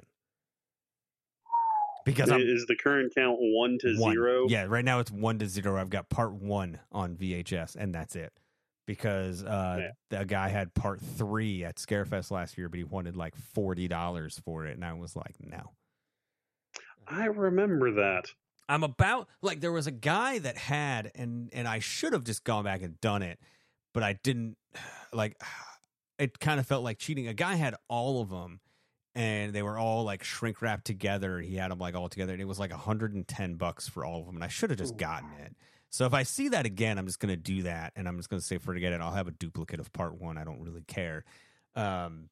[2.06, 4.14] Because I'm is the current count one to one.
[4.14, 4.46] zero?
[4.48, 5.78] Yeah, right now it's one to zero.
[5.78, 8.32] I've got part one on VHS, and that's it.
[8.86, 13.36] Because uh, the guy had part three at Scarefest last year, but he wanted like
[13.36, 15.72] forty dollars for it, and I was like, no.
[17.10, 18.32] I remember that.
[18.68, 22.44] I'm about like there was a guy that had and and I should have just
[22.44, 23.38] gone back and done it,
[23.92, 24.56] but I didn't.
[25.12, 25.42] Like
[26.20, 27.26] it kind of felt like cheating.
[27.26, 28.60] A guy had all of them,
[29.16, 31.40] and they were all like shrink wrapped together.
[31.40, 34.26] He had them like all together, and it was like 110 bucks for all of
[34.26, 34.36] them.
[34.36, 35.56] And I should have just gotten it.
[35.88, 38.40] So if I see that again, I'm just gonna do that, and I'm just gonna
[38.40, 39.00] say forget it.
[39.00, 40.38] I'll have a duplicate of part one.
[40.38, 41.24] I don't really care.
[41.74, 42.28] Um,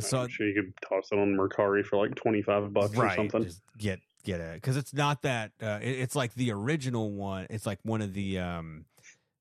[0.00, 3.02] so I'm sure you could toss it on Mercari for like twenty five bucks or
[3.02, 3.44] right, something.
[3.44, 5.52] Just get get it because it's not that.
[5.62, 7.46] Uh, it, it's like the original one.
[7.50, 8.84] It's like one of the um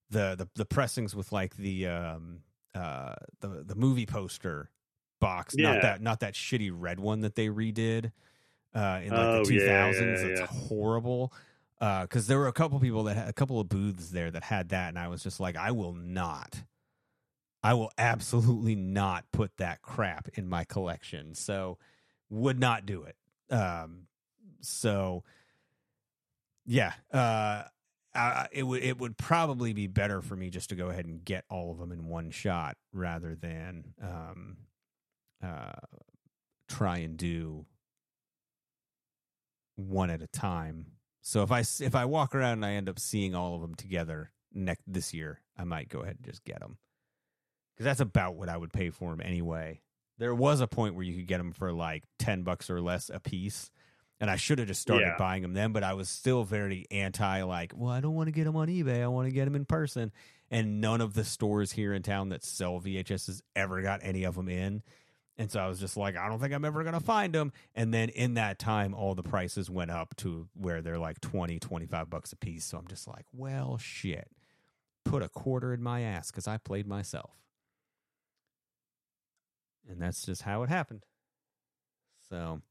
[0.09, 2.39] the the the pressings with like the um
[2.75, 4.69] uh the the movie poster
[5.19, 5.55] box.
[5.57, 5.73] Yeah.
[5.73, 8.11] Not that not that shitty red one that they redid
[8.73, 10.21] uh in like Oh, the two thousands.
[10.21, 10.47] yeah, It's yeah.
[10.47, 11.33] horrible.
[11.79, 14.69] Because there were a couple people that had a couple of booths there that had
[14.69, 16.61] that, and I was just like, I will not.
[17.61, 21.35] I will absolutely not put that crap in my collection.
[21.35, 21.77] So
[22.29, 23.15] would not do it.
[23.53, 24.07] Um,
[24.61, 25.23] so
[26.65, 27.63] yeah, uh,
[28.13, 31.23] I, it would it would probably be better for me just to go ahead and
[31.23, 34.57] get all of them in one shot rather than um,
[35.43, 35.71] uh,
[36.67, 37.65] try and do
[39.75, 40.87] one at a time.
[41.21, 43.75] So if I if I walk around and I end up seeing all of them
[43.75, 46.77] together next this year, I might go ahead and just get them
[47.79, 49.79] because that's about what I would pay for them anyway.
[50.17, 53.09] There was a point where you could get them for like ten bucks or less
[53.09, 53.71] a piece,
[54.19, 55.15] and I should have just started Yeah.
[55.17, 55.71] buying them then.
[55.71, 57.41] But I was still very anti.
[57.43, 59.01] Like, well, I don't want to get them on eBay.
[59.01, 60.11] I want to get them in person.
[60.51, 64.35] And none of the stores here in town that sell VHSs ever got any of
[64.35, 64.81] them in.
[65.37, 67.53] And so I was just like, I don't think I'm ever going to find them.
[67.75, 71.59] And then in that time, all the prices went up to where they're like 20,
[71.59, 72.65] 25 bucks a piece.
[72.65, 74.27] So I'm just like, well, shit.
[75.05, 77.31] Put a quarter in my ass because I played myself.
[79.89, 81.03] And that's just how it happened.
[82.29, 82.61] So,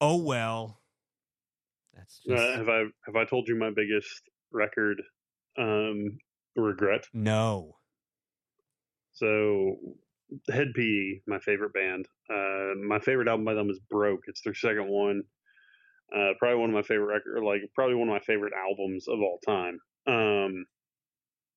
[0.00, 0.80] oh well.
[1.94, 2.40] That's just.
[2.40, 4.22] Uh, have I have I told you my biggest
[4.52, 5.02] record
[5.58, 6.18] um,
[6.56, 7.06] regret?
[7.12, 7.76] no.
[9.12, 9.76] So,
[10.48, 12.06] Hed PE, my favorite band.
[12.32, 14.22] Uh, my favorite album by them is Broke.
[14.28, 15.24] It's their second one.
[16.16, 19.18] Uh, probably one of my favorite record, like probably one of my favorite albums of
[19.20, 19.78] all time.
[20.06, 20.64] Um,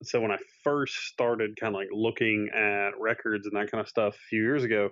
[0.05, 3.87] so when I first started kind of like looking at records and that kind of
[3.87, 4.89] stuff a few years ago,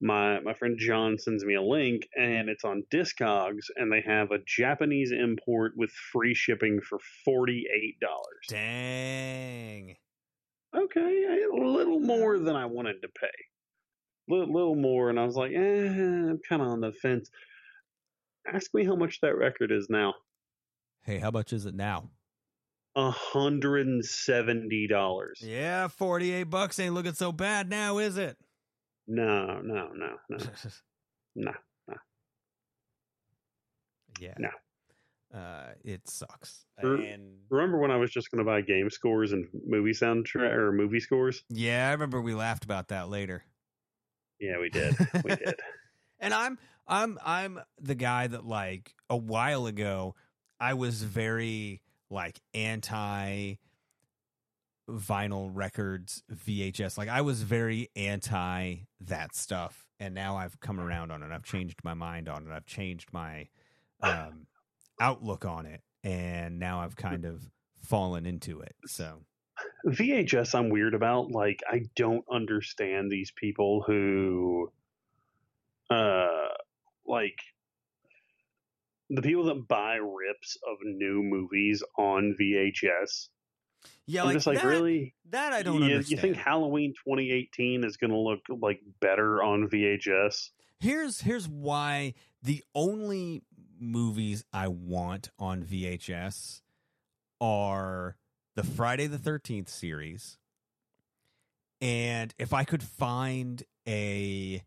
[0.00, 4.30] my my friend John sends me a link and it's on Discogs and they have
[4.30, 8.46] a Japanese import with free shipping for forty eight dollars.
[8.48, 9.96] Dang.
[10.76, 13.26] Okay, a little more than I wanted to pay.
[14.28, 17.30] Little, little more, and I was like, eh, I'm kind of on the fence.
[18.46, 20.14] Ask me how much that record is now.
[21.02, 22.10] Hey, how much is it now?
[22.98, 25.40] A hundred and seventy dollars.
[25.40, 28.36] Yeah, 48 bucks ain't looking so bad now, is it?
[29.06, 30.36] No, no, no, no,
[31.36, 31.52] no,
[31.86, 31.94] no.
[34.20, 34.34] Yeah.
[34.38, 34.48] No.
[35.32, 36.64] Uh, it sucks.
[36.78, 40.72] And Remember when I was just going to buy game scores and movie soundtrack or
[40.72, 41.44] movie scores?
[41.50, 43.44] yeah, I remember we laughed about that later.
[44.40, 44.96] Yeah, we did.
[45.24, 45.54] We did.
[46.18, 46.58] And I'm
[46.88, 50.16] I'm I'm the guy that like a while ago
[50.58, 51.80] I was very
[52.10, 53.56] like anti
[54.88, 56.96] vinyl records VHS.
[56.96, 61.30] Like I was very anti that stuff and now I've come around on it.
[61.30, 62.52] I've changed my mind on it.
[62.52, 63.48] I've changed my
[64.02, 64.46] um
[65.00, 67.50] outlook on it and now I've kind of
[67.82, 68.74] fallen into it.
[68.86, 69.22] So
[69.86, 71.30] VHS I'm weird about.
[71.30, 74.72] Like I don't understand these people who
[75.90, 76.48] uh
[77.06, 77.38] like
[79.10, 83.28] the people that buy rips of new movies on VHS
[84.06, 86.10] Yeah, I'm like just like that- really that I don't you, understand.
[86.10, 90.50] You think Halloween 2018 is going to look like better on VHS?
[90.80, 93.42] Here's here's why the only
[93.80, 96.62] movies I want on VHS
[97.40, 98.16] are
[98.56, 100.38] the Friday the 13th series.
[101.80, 104.62] And if I could find a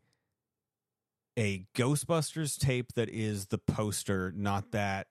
[1.37, 5.07] a Ghostbusters tape that is the poster, not that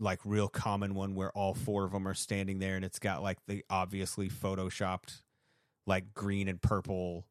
[0.00, 3.22] like real common one where all four of them are standing there and it's got
[3.22, 5.22] like the obviously photoshopped
[5.86, 7.26] like green and purple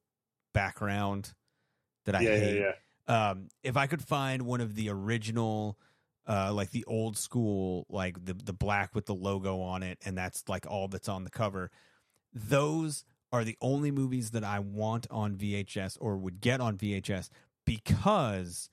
[0.53, 1.33] background
[2.05, 2.61] that I Yeah, yeah, hate.
[3.07, 5.77] Um, if I could find one of the original,
[6.27, 10.17] uh, like the old school, like the the black with the logo on it, and
[10.17, 11.69] that's like all that's on the cover.
[12.33, 17.29] Those are the only movies that I want on VHS or would get on VHS
[17.65, 18.69] because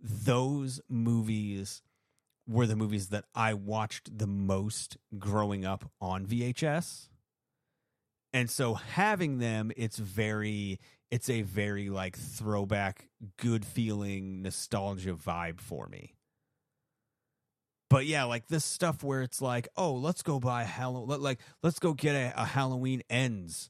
[0.00, 1.82] those movies
[2.48, 7.08] were the movies that I watched the most growing up on VHS.
[8.32, 15.60] And so having them, it's very, it's a very like throwback, good feeling nostalgia vibe
[15.60, 16.14] for me.
[17.90, 21.78] But yeah, like this stuff where it's like, oh, let's go buy Halloween, like let's
[21.78, 23.68] go get a, a Halloween ends,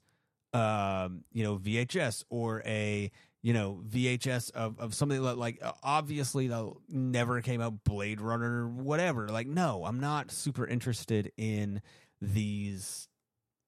[0.52, 3.10] um, you know, VHS or a
[3.42, 8.20] you know VHS of of something that like uh, obviously that never came out, Blade
[8.20, 9.28] Runner, whatever.
[9.28, 11.82] Like, no, I'm not super interested in
[12.20, 13.08] these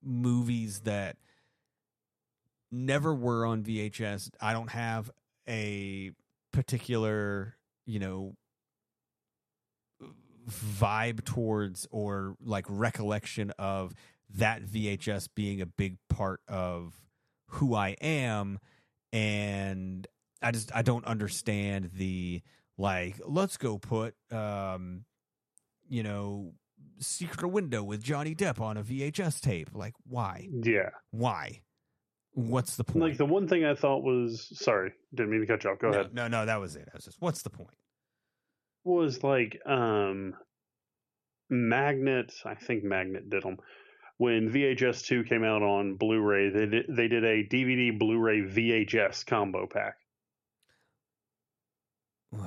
[0.02, 1.16] movies that
[2.70, 4.30] never were on VHS.
[4.40, 5.10] I don't have
[5.48, 6.12] a
[6.52, 8.36] particular, you know,
[10.48, 13.94] vibe towards or like recollection of
[14.36, 16.94] that VHS being a big part of
[17.48, 18.58] who I am
[19.14, 20.06] and
[20.42, 22.42] I just I don't understand the
[22.76, 25.04] like let's go put um
[25.88, 26.52] you know
[26.98, 30.90] Secret Window with Johnny Depp on a VHS tape like why Yeah.
[31.12, 31.62] why
[32.32, 35.62] what's the point Like the one thing I thought was sorry, didn't mean to cut
[35.62, 35.78] you off.
[35.78, 36.14] Go no, ahead.
[36.14, 37.78] no no that was it I was just what's the point
[38.82, 40.34] Was like um
[41.50, 43.58] Magnet, I think Magnet did them.
[44.16, 49.26] When VHS 2 came out on Blu-ray, they did, they did a DVD Blu-ray VHS
[49.26, 49.96] combo pack.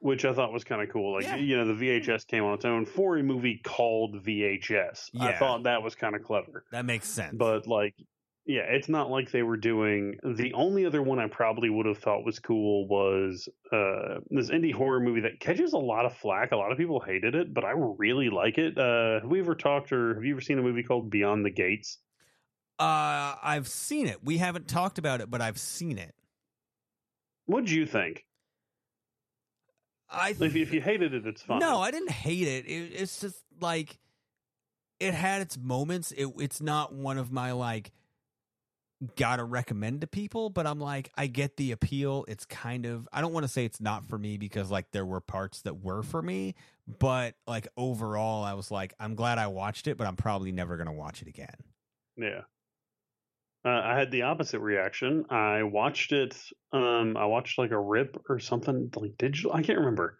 [0.00, 1.14] Which I thought was kind of cool.
[1.14, 5.10] Like, you know, the VHS came on its own for a movie called VHS.
[5.18, 6.64] I thought that was kind of clever.
[6.70, 7.94] that makes sense But like,
[8.48, 10.16] yeah, it's not like they were doing.
[10.24, 14.72] The only other one I probably would have thought was cool was uh, this indie
[14.74, 16.50] horror movie that catches a lot of flack.
[16.52, 18.76] A lot of people hated it, but I really like it.
[18.76, 21.50] Uh, have we ever talked or have you ever seen a movie called Beyond the
[21.50, 21.98] Gates?
[22.78, 26.14] uh I've seen it we haven't talked about it but I've seen it
[27.46, 28.24] What did you think?
[30.10, 31.58] I if, if you hated it, it's fine.
[31.58, 32.66] No, I didn't hate it.
[32.66, 32.92] it.
[32.94, 33.98] It's just like
[35.00, 36.12] it had its moments.
[36.12, 37.90] It, it's not one of my like
[39.16, 42.24] gotta recommend to people, but I'm like I get the appeal.
[42.28, 45.06] It's kind of I don't want to say it's not for me because like there
[45.06, 46.54] were parts that were for me,
[46.98, 50.76] but like overall I was like I'm glad I watched it, but I'm probably never
[50.76, 51.56] gonna watch it again.
[52.16, 52.40] Yeah.
[53.64, 55.24] Uh, I had the opposite reaction.
[55.30, 56.36] I watched it.
[56.72, 59.52] Um, I watched like a rip or something like digital.
[59.52, 60.16] I can't remember,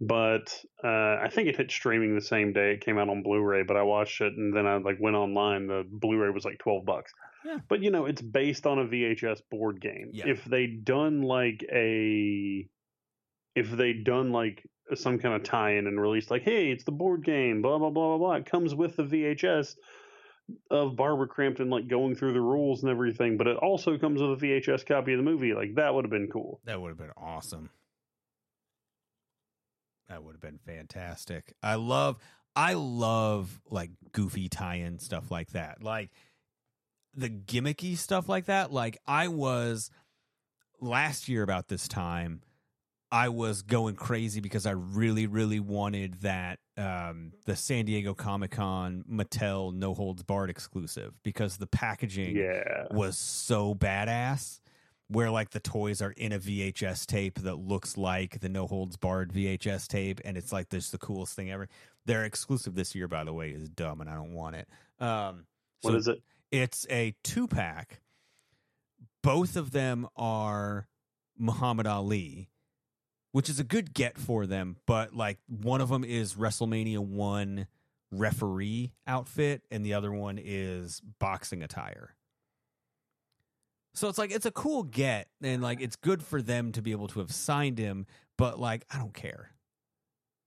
[0.00, 3.64] but uh, I think it hit streaming the same day it came out on Blu-ray.
[3.64, 5.66] But I watched it and then I like went online.
[5.66, 7.12] The Blu-ray was like twelve bucks.
[7.44, 7.58] Yeah.
[7.68, 10.10] But you know, it's based on a VHS board game.
[10.12, 10.28] Yeah.
[10.28, 12.68] If they'd done like a,
[13.54, 17.24] if they'd done like some kind of tie-in and released like, hey, it's the board
[17.24, 18.34] game, blah blah blah blah blah.
[18.34, 19.76] It comes with the VHS
[20.70, 24.42] of Barbara Crampton like going through the rules and everything, but it also comes with
[24.42, 25.54] a VHS copy of the movie.
[25.54, 26.60] Like that would have been cool.
[26.64, 27.70] That would have been awesome.
[30.08, 31.54] That would have been fantastic.
[31.62, 32.18] I love
[32.56, 35.82] I love like goofy tie-in stuff like that.
[35.82, 36.10] Like
[37.14, 38.72] the gimmicky stuff like that.
[38.72, 39.90] Like I was
[40.80, 42.42] last year about this time
[43.12, 49.04] I was going crazy because I really really wanted that um the San Diego Comic-Con
[49.10, 52.86] Mattel No Holds Barred exclusive because the packaging Yeah.
[52.92, 54.60] was so badass
[55.08, 58.96] where like the toys are in a VHS tape that looks like the No Holds
[58.96, 61.68] Barred VHS tape and it's like this the coolest thing ever.
[62.06, 64.68] Their exclusive this year by the way is dumb and I don't want it.
[65.00, 65.46] Um
[65.82, 66.22] What is it?
[66.50, 68.00] It's a two pack.
[69.22, 70.88] Both of them are
[71.38, 72.50] Muhammad Ali,
[73.32, 77.66] which is a good get for them, but like one of them is WrestleMania 1
[78.12, 82.16] referee outfit and the other one is boxing attire.
[83.94, 86.92] So it's like it's a cool get and like it's good for them to be
[86.92, 88.06] able to have signed him,
[88.38, 89.50] but like I don't care.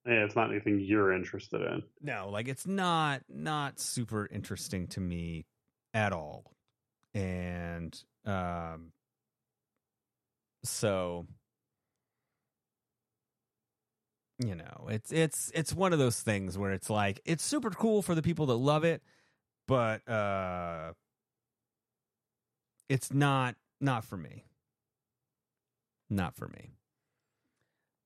[0.06, 1.84] Yeah, it's not anything you're interested in.
[2.02, 5.46] No, like it's not not super interesting to me
[5.94, 6.54] at all.
[7.14, 8.92] And um
[10.64, 11.28] so
[14.40, 18.02] you know, it's it's it's one of those things where it's like it's super cool
[18.02, 19.02] for the people that love it,
[19.68, 20.94] but uh
[22.90, 24.46] it's not not for me.
[26.10, 26.74] Not for me.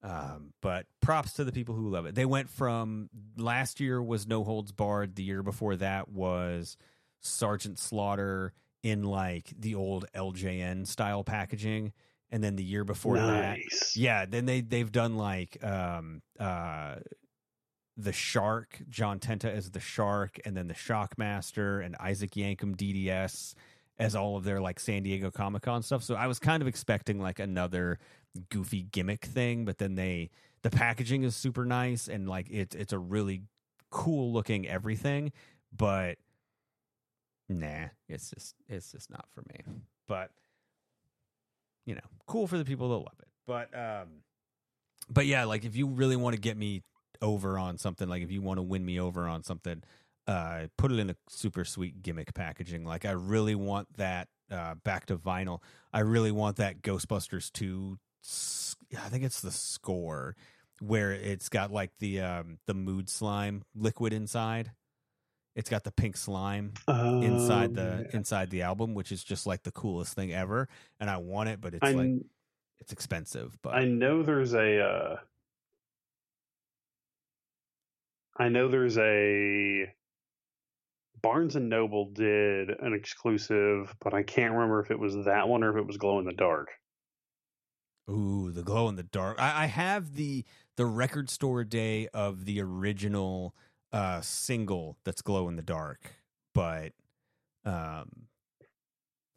[0.03, 2.15] Um, but props to the people who love it.
[2.15, 5.15] They went from last year was No Holds Barred.
[5.15, 6.77] The year before that was
[7.21, 8.53] Sergeant Slaughter
[8.83, 11.93] in like the old LJN style packaging,
[12.29, 13.93] and then the year before Nice.
[13.93, 16.95] that, yeah, then they they've done like um uh
[17.99, 23.55] the Shark, John Tenta as the Shark, and then the Shockmaster and Isaac Yankem DDS
[23.97, 26.03] as all of their like San Diego Comic Con stuff.
[26.03, 27.97] So I was kind of expecting like another
[28.49, 30.29] goofy gimmick thing, but then they
[30.61, 33.41] the packaging is super nice and like it's it's a really
[33.89, 35.31] cool looking everything,
[35.75, 36.17] but
[37.49, 39.59] nah, it's just it's just not for me.
[40.07, 40.31] But
[41.85, 43.27] you know, cool for the people that love it.
[43.45, 44.07] But um
[45.09, 46.83] but yeah, like if you really want to get me
[47.21, 49.83] over on something, like if you want to win me over on something,
[50.27, 52.83] uh put it in a super sweet gimmick packaging.
[52.85, 55.59] Like I really want that uh back to vinyl.
[55.93, 60.35] I really want that Ghostbusters 2 s- I think it's the score
[60.79, 64.71] where it's got like the um the mood slime liquid inside.
[65.57, 68.15] It's got the pink slime inside the Oh, yeah.
[68.17, 70.69] inside the album, which is just like the coolest thing ever.
[70.99, 72.11] And I want it, but it's I like
[72.79, 73.57] it's expensive.
[73.63, 74.79] But I know there's a.
[74.79, 75.15] Uh,
[78.37, 79.91] I know there's a.
[81.23, 85.63] Barnes and Noble did an exclusive, but I can't remember if it was that one
[85.63, 86.69] or if it was Glow in the Dark.
[88.09, 89.37] Ooh, the glow in the dark.
[89.37, 90.45] I, I have the
[90.77, 93.53] the record store day of the original
[93.97, 96.13] uh single that's glow in the dark,
[96.53, 96.93] but
[97.65, 98.27] um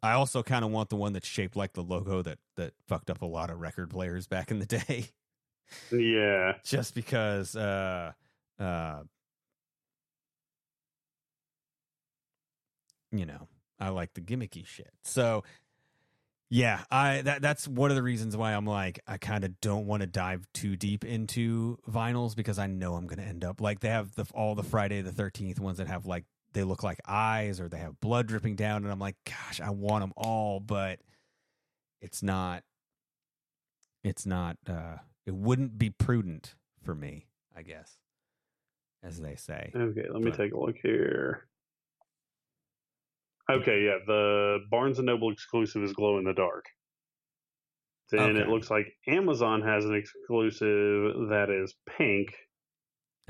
[0.03, 3.09] I also kind of want the one that's shaped like the logo that that fucked
[3.09, 5.09] up a lot of record players back in the day.
[5.91, 6.57] Yeah.
[6.63, 8.11] Just because uh
[8.59, 9.01] uh
[13.11, 13.47] you know,
[13.79, 14.93] I like the gimmicky shit.
[15.03, 15.43] So
[16.53, 19.87] yeah, I that that's one of the reasons why I'm like I kind of don't
[19.87, 23.61] want to dive too deep into vinyls because I know I'm going to end up
[23.61, 26.83] like they have the all the Friday the 13th ones that have like they look
[26.83, 30.11] like eyes or they have blood dripping down and I'm like gosh, I want them
[30.17, 30.99] all, but
[32.01, 32.63] it's not
[34.03, 37.97] it's not uh it wouldn't be prudent for me, I guess.
[39.03, 39.71] As they say.
[39.73, 41.45] Okay, let me But- take a look here.
[43.53, 46.65] Okay, yeah, the Barnes and Noble exclusive is Glow in the Dark.
[48.11, 52.35] Then it looks like Amazon has an exclusive that is pink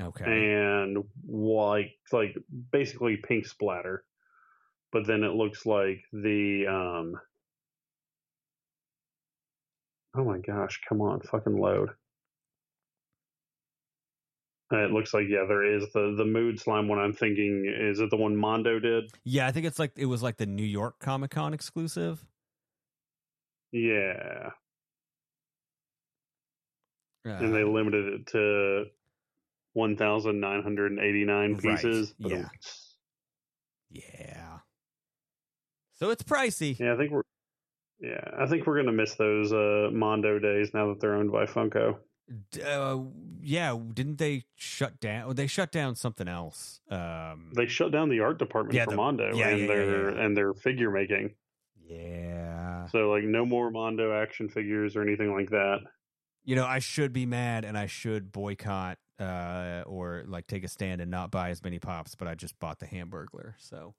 [0.00, 0.24] Okay.
[0.24, 2.36] and like like
[2.72, 4.04] basically pink splatter.
[4.90, 7.14] But then it looks like the um
[10.14, 11.90] Oh my gosh, come on, fucking load.
[14.72, 16.98] Uh, It looks like yeah, there is the the mood slime one.
[16.98, 19.10] I'm thinking is it the one Mondo did?
[19.24, 22.24] Yeah, I think it's like it was like the New York Comic Con exclusive.
[23.72, 24.50] Yeah,
[27.26, 28.84] Uh, and they limited it to
[29.74, 32.14] one thousand nine hundred eighty nine Right, pieces.
[32.18, 32.48] but yeah.
[33.90, 34.58] Yeah.
[35.98, 36.78] So it's pricey.
[36.78, 37.22] Yeah, I think we're
[38.00, 41.46] yeah, I think we're gonna miss those uh Mondo days now that they're owned by
[41.46, 41.98] Funko.
[42.64, 43.00] Uh,
[43.42, 45.34] yeah, didn't they shut down?
[45.34, 46.80] They shut down something else.
[46.88, 50.08] Um, They shut down the art department Yeah, for the- Mondo yeah, and yeah, their
[50.08, 51.34] and their figure making.
[51.84, 52.86] yeah.
[52.88, 55.80] So like no more Mondo action figures or anything like that.
[56.44, 60.68] You know, I should be mad and I should boycott uh, or like take a
[60.68, 63.94] stand and not buy as many pops, but I just bought the Hamburglar, so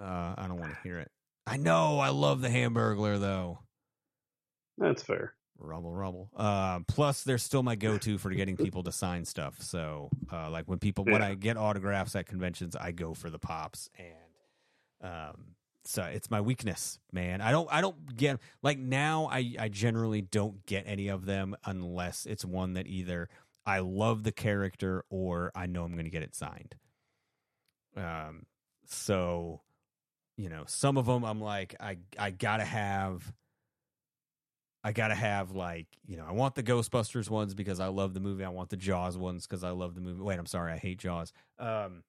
[0.00, 1.10] uh, I don't want to hear it.
[1.46, 3.58] I know I love the Hamburglar though.
[4.78, 5.34] That's fair.
[5.58, 6.30] Rumble, rumble.
[6.36, 9.60] Uh, plus, they're still my go-to for getting people to sign stuff.
[9.62, 13.38] So, uh, like when people when I get autographs at conventions, I go for the
[13.38, 15.54] pops, and um,
[15.84, 17.40] so it's my weakness, man.
[17.40, 19.28] I don't, I don't get like now.
[19.30, 23.28] I I generally don't get any of them unless it's one that either
[23.64, 26.74] I love the character or I know I'm going to get it signed.
[27.96, 28.46] Um,
[28.86, 29.62] so
[30.36, 33.32] you know, some of them I'm like, I I gotta have.
[34.86, 38.20] I gotta have like you know I want the Ghostbusters ones because I love the
[38.20, 38.44] movie.
[38.44, 40.22] I want the Jaws ones because I love the movie.
[40.22, 41.32] Wait, I'm sorry, I hate Jaws.
[41.58, 42.04] Um,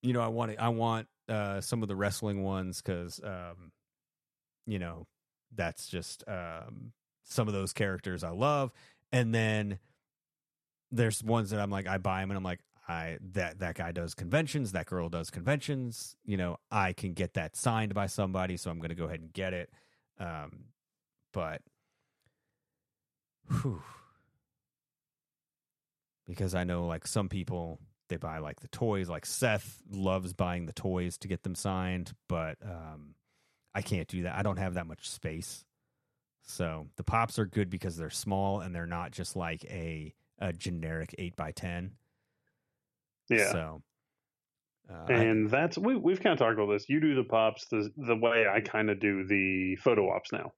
[0.00, 3.72] you know I want I want uh, some of the wrestling ones because um,
[4.66, 5.06] you know
[5.54, 6.92] that's just um,
[7.24, 8.72] some of those characters I love.
[9.12, 9.80] And then
[10.90, 13.92] there's ones that I'm like I buy them and I'm like I that that guy
[13.92, 16.16] does conventions, that girl does conventions.
[16.24, 19.30] You know, I can get that signed by somebody, so I'm to go ahead and
[19.30, 19.68] get it.
[20.18, 20.64] Um,
[21.32, 21.60] but,
[23.48, 23.82] whew,
[26.26, 27.78] because I know like some people
[28.08, 29.08] they buy like the toys.
[29.08, 33.14] Like Seth loves buying the toys to get them signed, but um,
[33.74, 34.36] I can't do that.
[34.36, 35.64] I don't have that much space.
[36.44, 40.52] So the pops are good because they're small and they're not just like a a
[40.52, 41.92] generic eight by ten.
[43.30, 43.52] Yeah.
[43.52, 43.82] So,
[44.90, 46.88] uh, I- and that's we we've kind of talked about this.
[46.88, 50.52] You do the pops the the way I kind of do the photo ops now.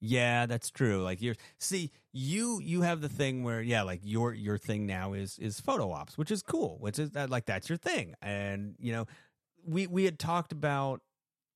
[0.00, 1.02] Yeah, that's true.
[1.02, 5.12] Like you're see you you have the thing where yeah, like your your thing now
[5.12, 6.78] is is photo ops, which is cool.
[6.80, 8.14] Which is that like that's your thing.
[8.22, 9.06] And you know,
[9.64, 11.02] we we had talked about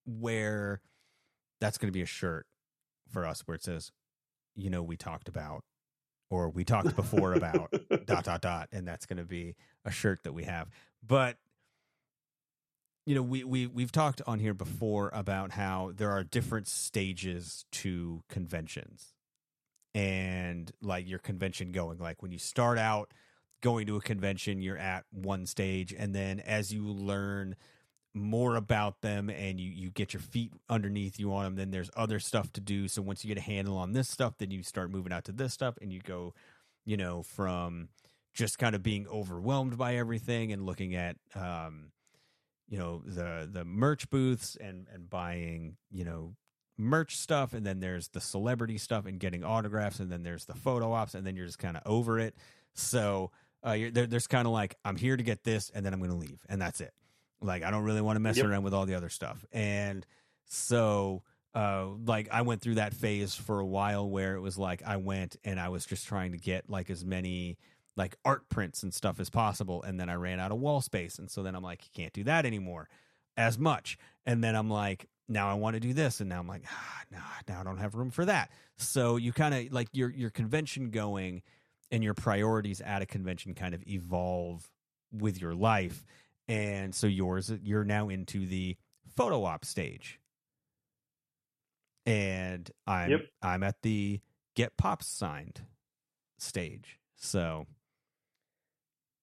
[0.04, 0.82] where
[1.60, 2.46] that's going to be a shirt
[3.10, 3.90] for us where it says,
[4.54, 5.64] you know, we talked about
[6.30, 7.72] or we talked before about
[8.06, 9.54] dot dot dot and that's going to be
[9.86, 10.68] a shirt that we have.
[11.06, 11.38] But
[13.06, 17.66] you know, we we we've talked on here before about how there are different stages
[17.72, 19.12] to conventions.
[19.94, 23.12] And like your convention going, like when you start out
[23.60, 27.56] going to a convention, you're at one stage, and then as you learn
[28.16, 31.90] more about them and you you get your feet underneath you on them, then there's
[31.96, 32.88] other stuff to do.
[32.88, 35.32] So once you get a handle on this stuff, then you start moving out to
[35.32, 36.34] this stuff, and you go,
[36.84, 37.88] you know, from
[38.32, 41.92] just kind of being overwhelmed by everything and looking at um
[42.68, 46.34] you know the the merch booths and and buying you know
[46.76, 50.54] merch stuff and then there's the celebrity stuff and getting autographs and then there's the
[50.54, 52.34] photo ops and then you're just kind of over it.
[52.74, 53.30] So
[53.64, 56.00] uh you're there, there's kind of like i'm here to get this and then i'm
[56.00, 56.92] gonna leave and that's it.
[57.40, 58.46] Like i don't really want to mess Yep.
[58.46, 59.44] around with all the other stuff.
[59.52, 60.04] And
[60.46, 61.22] so
[61.54, 64.96] uh like i went through that phase for a while where it was like i
[64.96, 67.56] went and i was just trying to get like as many
[67.96, 71.18] like art prints and stuff as possible and then i ran out of wall space
[71.18, 72.88] and so then i'm like you can't do that anymore
[73.36, 73.98] as much.
[74.26, 77.02] And then i'm like now i want to do this and now i'm like ah,
[77.10, 77.18] no
[77.48, 78.50] now i don't have room for that.
[78.76, 81.42] So you kind of like your your convention going
[81.90, 84.68] and your priorities at a convention kind of evolve
[85.12, 86.04] with your life
[86.48, 88.76] and so yours you're now into the
[89.16, 90.20] photo op stage.
[92.06, 93.20] And i'm Yep.
[93.42, 94.20] i'm at the
[94.54, 95.62] get pops signed
[96.38, 97.66] stage so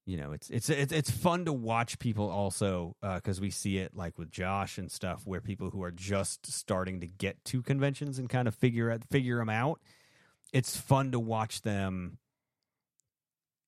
[0.05, 3.77] you know it's it's it's it's fun to watch people also uh, because we see
[3.77, 7.61] it like with Josh and stuff where people who are just starting to get to
[7.61, 9.79] conventions and kind of figure out figure them out.
[10.53, 12.17] It's fun to watch them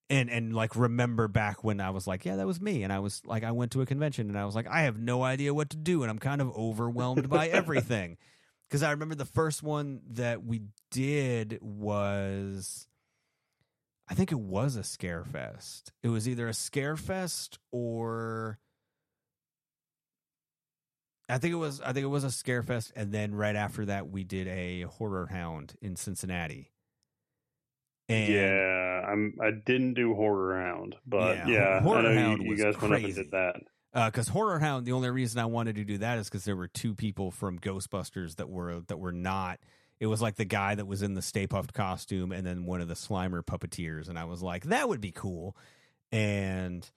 [0.10, 3.00] and and like remember back when I was like, yeah, that was me, and I
[3.00, 5.54] was like, I went to a convention and I was like, I have no idea
[5.54, 8.18] what to do, and I'm kind of overwhelmed by everything
[8.68, 10.62] because I remember the first one that we
[10.92, 12.88] did was.
[14.14, 15.86] I think it was a Scarefest.
[16.04, 18.60] It was either a Scarefest or
[21.28, 24.12] I think it was I think it was a Scarefest and then right after that
[24.12, 26.70] we did a Horror Hound in Cincinnati.
[28.08, 29.34] And yeah, I'm.
[29.42, 32.80] I didn't do horror hound, but Yeah, yeah, Horror I know Hound you, you guys
[32.80, 33.24] went up and crazy.
[33.24, 33.56] did that.
[33.94, 36.56] because Uh, Horror Hound, the only reason I wanted to do that is because there
[36.56, 39.60] were two people from Ghostbusters that were that were not.
[40.00, 42.82] It was like the guy that was in the Stay Puft costume, and then one
[42.82, 45.56] of the Slimer puppeteers, and I was like, that would be cool.
[46.12, 46.90] And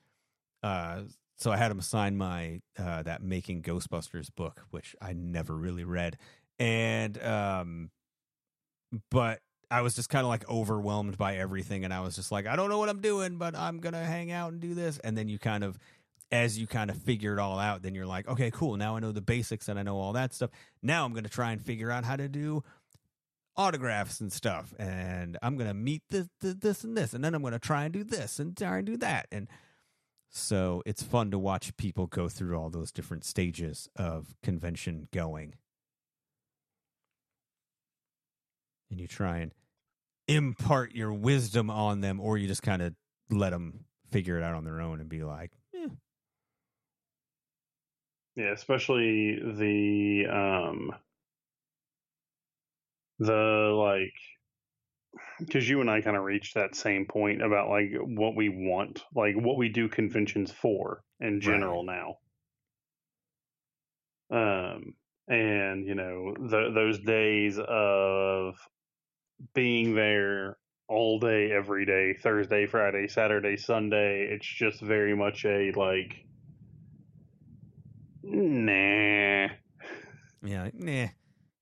[0.63, 1.03] uh,
[1.37, 5.85] so I had him sign my uh, that Making Ghostbusters book, which I never really
[5.85, 6.17] read,
[6.59, 7.91] and um,
[9.11, 9.41] but
[9.71, 12.57] I was just kind of like overwhelmed by everything, and I was just like, I
[12.57, 15.29] don't know what I'm doing, but I'm gonna hang out and do this, and then
[15.29, 15.79] you kind of
[16.33, 18.77] as you kind of figure it all out, then you're like, okay, cool.
[18.77, 20.51] Now I know the basics and I know all that stuff.
[20.83, 22.65] Now I'm going to try and figure out how to do
[23.57, 24.75] autographs and stuff.
[24.79, 27.15] And I'm to meet this, this, this, and this.
[27.15, 29.27] And then I'm to try and do this and try and do that.
[29.33, 29.49] And
[30.31, 35.55] so it's fun to watch people go through all those different stages of convention going.
[38.91, 39.53] And you try and
[40.29, 42.95] impart your wisdom on them, or you just kind of
[43.31, 45.51] let them figure it out on their own and be like,
[48.37, 50.91] Yeah, especially the um
[53.19, 54.13] the like
[55.39, 59.05] because you and I kind of reached that same point about like what we want,
[59.15, 62.19] like what we do conventions for in general now.
[64.31, 64.95] Um,
[65.29, 68.57] and you know th- those days of
[69.55, 70.57] being there
[70.89, 74.29] all day, every day, Thursday, Friday, Saturday, Sunday.
[74.31, 76.25] It's just very much a like,
[78.23, 79.49] nah.
[80.43, 81.09] Yeah, nah.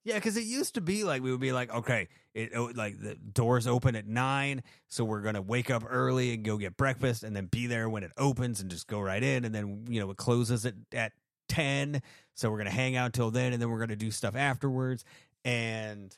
[0.05, 3.01] Yeah, because it used to be like we would be like, okay, it oh, like
[3.01, 7.23] the doors open at nine, so we're gonna wake up early and go get breakfast,
[7.23, 10.01] and then be there when it opens and just go right in, and then you
[10.01, 11.13] know it closes at at
[11.49, 12.03] ten,
[12.35, 15.05] so we're gonna hang out till then, and then we're gonna do stuff afterwards,
[15.43, 16.15] and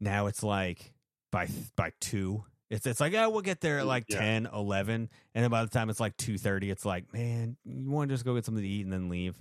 [0.00, 0.92] now it's like
[1.32, 2.44] by by two.
[2.70, 4.18] It's it's like oh we'll get there at like Yeah.
[4.18, 7.56] ten, eleven, 10, 11 and then by the time it's like 2.30 it's like man
[7.64, 9.40] you want to just go get something to eat and then leave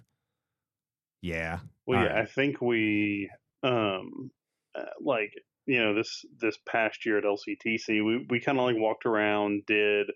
[1.26, 2.24] yeah Well, All yeah, right.
[2.24, 3.30] I think we,
[3.64, 4.32] um,
[4.78, 5.32] uh, like
[5.66, 9.64] you know this this past year at LCTC, we we kind of like walked around,
[9.66, 10.08] did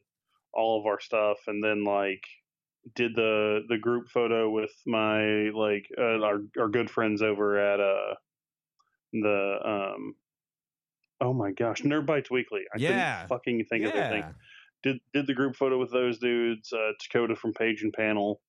[0.53, 2.23] all of our stuff, and then like
[2.95, 7.79] did the the group photo with my like uh, our our good friends over at
[7.79, 8.15] uh
[9.13, 10.15] the um
[11.21, 12.61] oh my gosh Nerd Bites Weekly.
[12.73, 12.87] I Yeah.
[12.89, 14.35] couldn't fucking think of their thing.
[14.83, 18.41] Did did the group photo with those dudes, uh, Dakota from Page and Panel.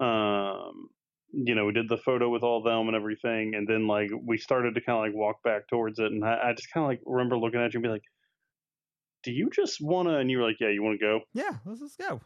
[0.00, 0.88] Um,
[1.32, 4.38] you know, we did the photo with all them and everything, and then like we
[4.38, 6.88] started to kind of like walk back towards it, and I, I just kind of
[6.88, 8.04] like remember looking at you and be like,
[9.24, 11.50] "Do you just want to?" And you were like, "Yeah, you want to go." yeah
[11.64, 12.20] let's just go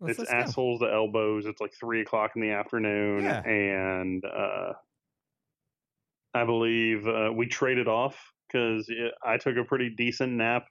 [0.00, 0.36] Let's- it's let's go.
[0.36, 1.46] assholes to elbows.
[1.46, 3.40] It's like three o'clock in the afternoon, Yeah.
[3.48, 4.72] and uh,
[6.34, 8.16] I believe uh, we traded off
[8.48, 8.90] because
[9.24, 10.66] I took a pretty decent nap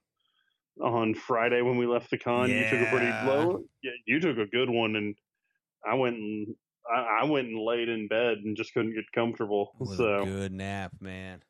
[0.84, 2.50] on Friday when we left the con.
[2.50, 3.64] You took a pretty low.
[3.82, 5.16] Yeah, you took a good one, and
[5.90, 6.56] I went and
[6.92, 9.72] I, I went and laid in bed and just couldn't get comfortable.
[9.96, 11.44] So a good nap man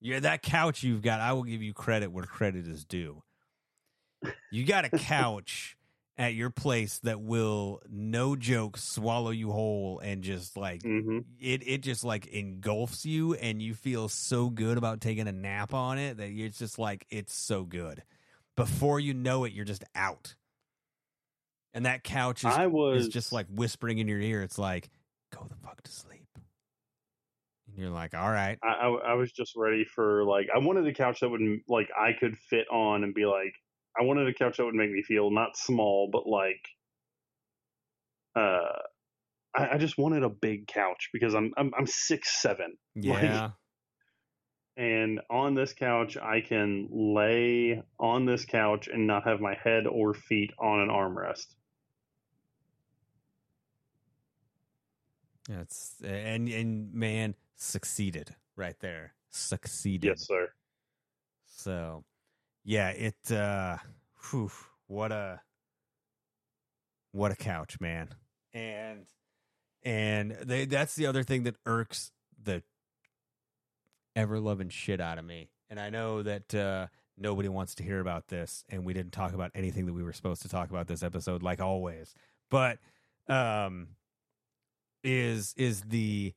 [0.00, 3.22] yeah that couch you've got i will give you credit where credit is due
[4.50, 5.76] you got a couch
[6.18, 11.18] at your place that will no joke swallow you whole and just like Mm-hmm.
[11.40, 15.74] it it just like engulfs you and you feel so good about taking a nap
[15.74, 18.02] on it that it's just like it's so good
[18.56, 20.34] before you know it you're just out
[21.78, 24.42] and that couch is, I is just like whispering in your ear.
[24.42, 24.90] It's like
[25.32, 26.26] go the fuck to sleep.
[26.34, 28.58] And you're like all right.
[28.64, 31.88] I, I, I was just ready for like I wanted a couch that would like
[31.96, 33.54] I could fit on and be like
[33.96, 36.66] I wanted a couch that would make me feel not small but like
[38.34, 38.82] uh
[39.56, 42.76] I, I just wanted a big couch because I'm I'm I'm six seven.
[42.96, 43.50] Yeah.
[44.76, 49.86] and on this couch I can lay on this couch and not have my head
[49.86, 51.54] or feet on an armrest.
[55.48, 59.14] That's and and man succeeded right there.
[59.30, 60.08] Succeeded.
[60.08, 60.50] Yes, sir.
[61.46, 62.04] So,
[62.64, 63.78] yeah, it uh
[64.30, 64.50] whew,
[64.86, 65.40] what a
[67.12, 68.10] what a couch, man.
[68.52, 69.06] And
[69.82, 72.62] and they that's the other thing that irks the
[74.14, 75.50] ever loving shit out of me.
[75.70, 79.32] And I know that uh nobody wants to hear about this and we didn't talk
[79.32, 82.14] about anything that we were supposed to talk about this episode like always.
[82.50, 82.78] But
[83.28, 83.88] um
[85.04, 86.34] is is the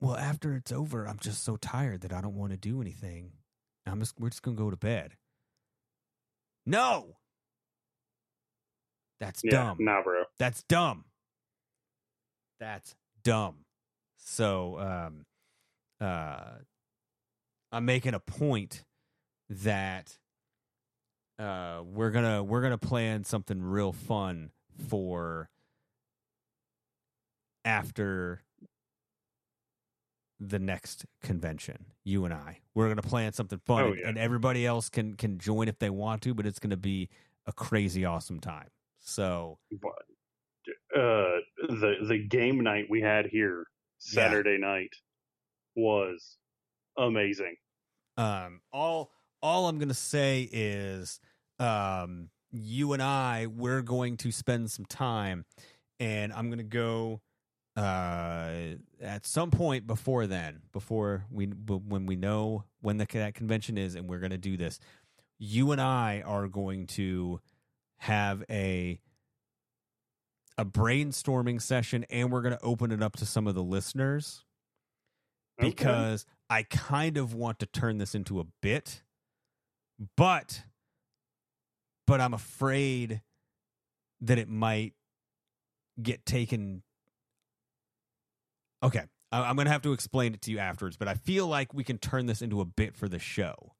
[0.00, 3.32] well after it's over i'm just so tired that i don't want to do anything.
[3.86, 5.12] I'm just we're just gonna go to bed.
[6.64, 7.16] No!
[9.20, 9.76] That's Yeah, dumb.
[9.80, 10.24] nah, bro.
[10.38, 11.04] that's dumb.
[12.60, 13.56] That's dumb.
[14.16, 15.26] So um
[16.00, 16.58] uh
[17.72, 18.84] i'm making a point
[19.50, 20.16] that
[21.38, 24.50] uh we're gonna we're gonna plan something real fun
[24.88, 25.50] for
[27.64, 28.42] after
[30.40, 34.08] the next convention you and i we're going to plan something fun Oh, and, yeah.
[34.08, 37.08] and everybody else can can join if they want to but it's going to be
[37.46, 39.58] a crazy awesome time so
[40.94, 41.38] uh
[41.68, 43.64] the the game night we had here
[43.98, 44.90] Saturday night
[45.76, 46.36] was
[46.98, 47.54] amazing.
[48.16, 49.10] um all
[49.42, 51.20] all i'm going to say is
[51.58, 55.44] um you and i we're going to spend some time
[56.00, 57.20] and i'm going to go
[57.76, 58.50] uh
[59.02, 63.96] at some point before then before we when we know when the that convention is
[63.96, 64.78] and we're going to do this
[65.40, 67.40] you and i are going to
[67.98, 69.00] have a
[70.56, 74.44] a brainstorming session and we're going to open it up to some of the listeners
[75.58, 75.68] Okay.
[75.70, 79.02] because i kind of want to turn this into a bit
[80.16, 80.62] but
[82.06, 83.20] but i'm afraid
[84.20, 84.94] that it might
[86.00, 86.82] get taken
[88.84, 91.46] okay I- i'm going to have to explain it to you afterwards but i feel
[91.46, 93.72] like we can turn this into a bit for the show.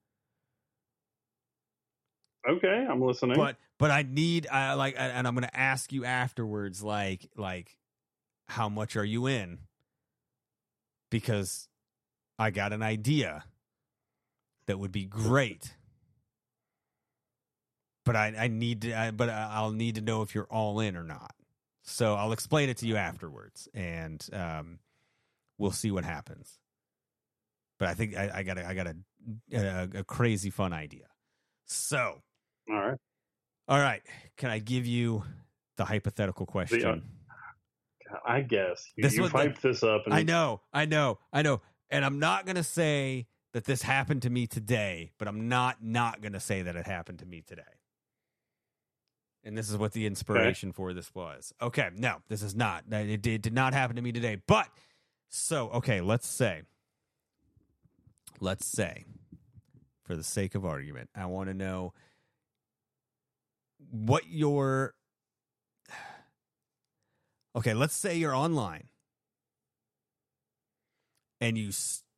[2.47, 3.37] Okay, I'm listening.
[3.37, 7.79] but but i need i like and i'm going to ask you afterwards like like
[8.49, 9.61] how much are you in?
[11.11, 11.69] Because
[12.39, 13.45] i got an idea
[14.67, 15.75] that would be great.
[18.05, 20.97] But i i need to I, but i'll need to know if you're all in
[20.97, 21.35] or not.
[21.83, 24.79] So I'll explain it to you afterwards, and um,
[25.59, 26.59] we'll see what happens.
[27.79, 28.97] But I think I, I got a, I got a,
[29.53, 31.07] a a crazy fun idea.
[31.67, 32.23] So,
[32.71, 32.99] all right,
[33.69, 34.03] all right.
[34.37, 35.25] Can I give you
[35.77, 36.81] the hypothetical question?
[36.81, 40.03] The, uh, I guess you, This you the- this up.
[40.07, 41.63] And I know, I know, I know.
[41.91, 45.83] And I'm not going to say that this happened to me today, but I'm not
[45.83, 47.63] not going to say that it happened to me today.
[49.45, 51.53] And this is what the inspiration for this was.
[51.61, 52.85] Okay, no, this is not.
[52.91, 54.39] It, it did not happen to me today.
[54.47, 54.69] But
[55.37, 56.63] so, okay, let's say
[58.39, 59.05] let's say
[60.05, 61.93] for the sake of argument, I want to know
[63.91, 64.95] what your
[67.57, 68.85] Okay, let's say you're online.
[71.41, 71.73] And you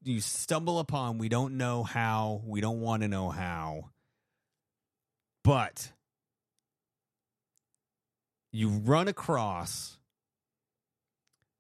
[0.05, 3.93] you stumble upon we don't know how, we don't want to know how,
[5.43, 5.91] but
[8.53, 9.96] you run across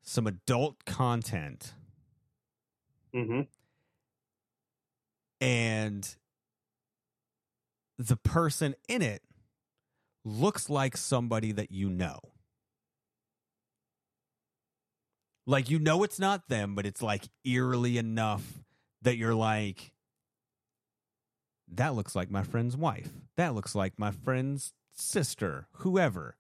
[0.07, 1.75] some adult content
[3.15, 3.43] Mm-hmm.
[5.41, 6.17] and
[7.99, 9.23] the person in it
[10.23, 12.21] looks like somebody that you know.
[15.47, 18.43] Like you know it's not them, but it's like eerily enough
[19.03, 19.93] that you're like
[21.73, 23.11] that looks like my friend's wife.
[23.37, 26.37] That looks like my friend's sister, whoever.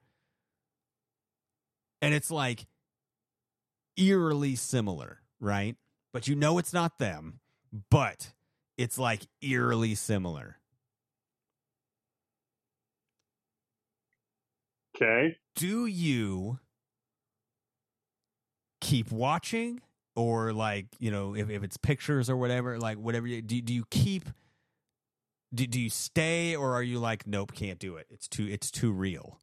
[2.02, 2.66] And it's like
[3.96, 5.76] eerily similar, right?
[6.12, 7.40] But you know it's not them,
[7.90, 8.32] but
[8.76, 10.58] it's like eerily similar.
[14.96, 15.36] Okay.
[15.56, 16.58] Do you
[18.80, 19.82] keep watching
[20.14, 23.74] or like, you know, if, if it's pictures or whatever, like whatever you do, do
[23.74, 24.24] you keep
[25.54, 28.06] do, do you stay or are you like nope, can't do it.
[28.10, 29.40] It's too it's too real.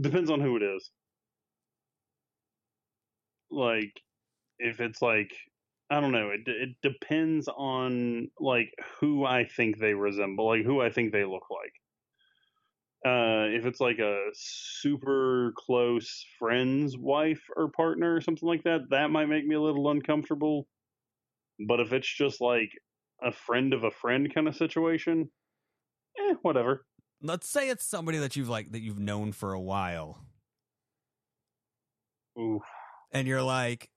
[0.00, 0.90] Depends on who it is.
[3.50, 4.02] Like,
[4.58, 5.34] if it's like,
[5.90, 10.80] I don't know, it it depends on like who I think they resemble, like who
[10.82, 11.74] I think they look like.
[13.04, 18.88] Uh, if it's like a super close friend's wife or partner or something like that,
[18.88, 20.66] that might make me a little uncomfortable.
[21.66, 22.70] But if it's just like
[23.22, 25.30] a friend of a friend kind of situation,
[26.18, 26.86] eh, whatever.
[27.24, 30.18] Let's say it's somebody that you've like that you've known for a while.
[32.38, 32.60] Ooh.
[33.12, 33.88] And you're like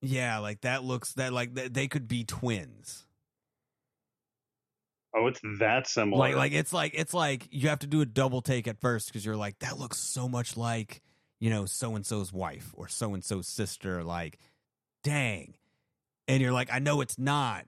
[0.00, 3.06] Yeah, like that looks that like th- they could be twins.
[5.16, 6.18] Oh, it's that similar.
[6.18, 9.08] Like like it's like it's like you have to do a double take at first
[9.08, 11.02] because you're like that looks so much like
[11.40, 14.04] you know so and so's wife or so and so's sister.
[14.04, 14.38] Like,
[15.02, 15.54] dang,
[16.28, 17.64] and you're like I know it's not,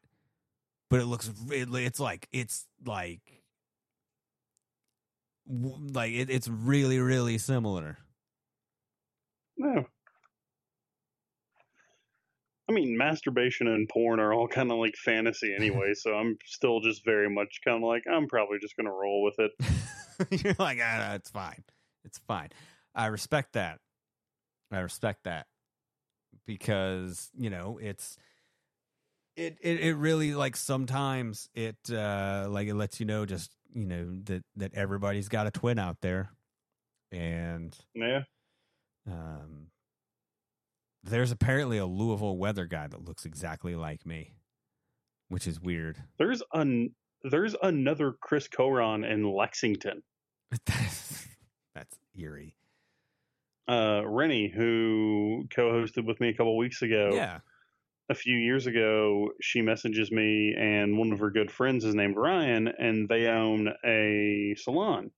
[0.91, 3.21] but it looks it, it's like it's like
[5.49, 7.99] like it, it's really really similar.
[9.57, 9.87] No.
[12.69, 16.81] I mean, masturbation and porn are all kind of like fantasy anyway, so I'm still
[16.81, 19.51] just very much kind of like, I'm probably just going to roll with it.
[20.45, 21.65] you're like ah, it's fine,
[22.05, 22.51] it's fine.
[22.95, 23.79] I respect that.
[24.73, 25.47] I respect that
[26.47, 28.17] because you know it's
[29.41, 33.87] it, it it really like sometimes it uh like it lets you know just you
[33.87, 36.31] know that that everybody's got a twin out there
[37.13, 38.23] and Yeah.
[39.07, 39.69] um
[41.03, 44.35] there's apparently a Louisville weather guy that looks exactly like me
[45.29, 50.03] which is weird There's an there's another Chris Coron in Lexington.
[50.67, 52.57] that's eerie
[53.69, 57.11] Uh, Rennie, who co-hosted with me a couple weeks ago.
[57.15, 57.39] yeah
[58.11, 62.17] a few years ago, she messages me, and one of her good friends is named
[62.17, 65.13] Ryan, and they own a salon.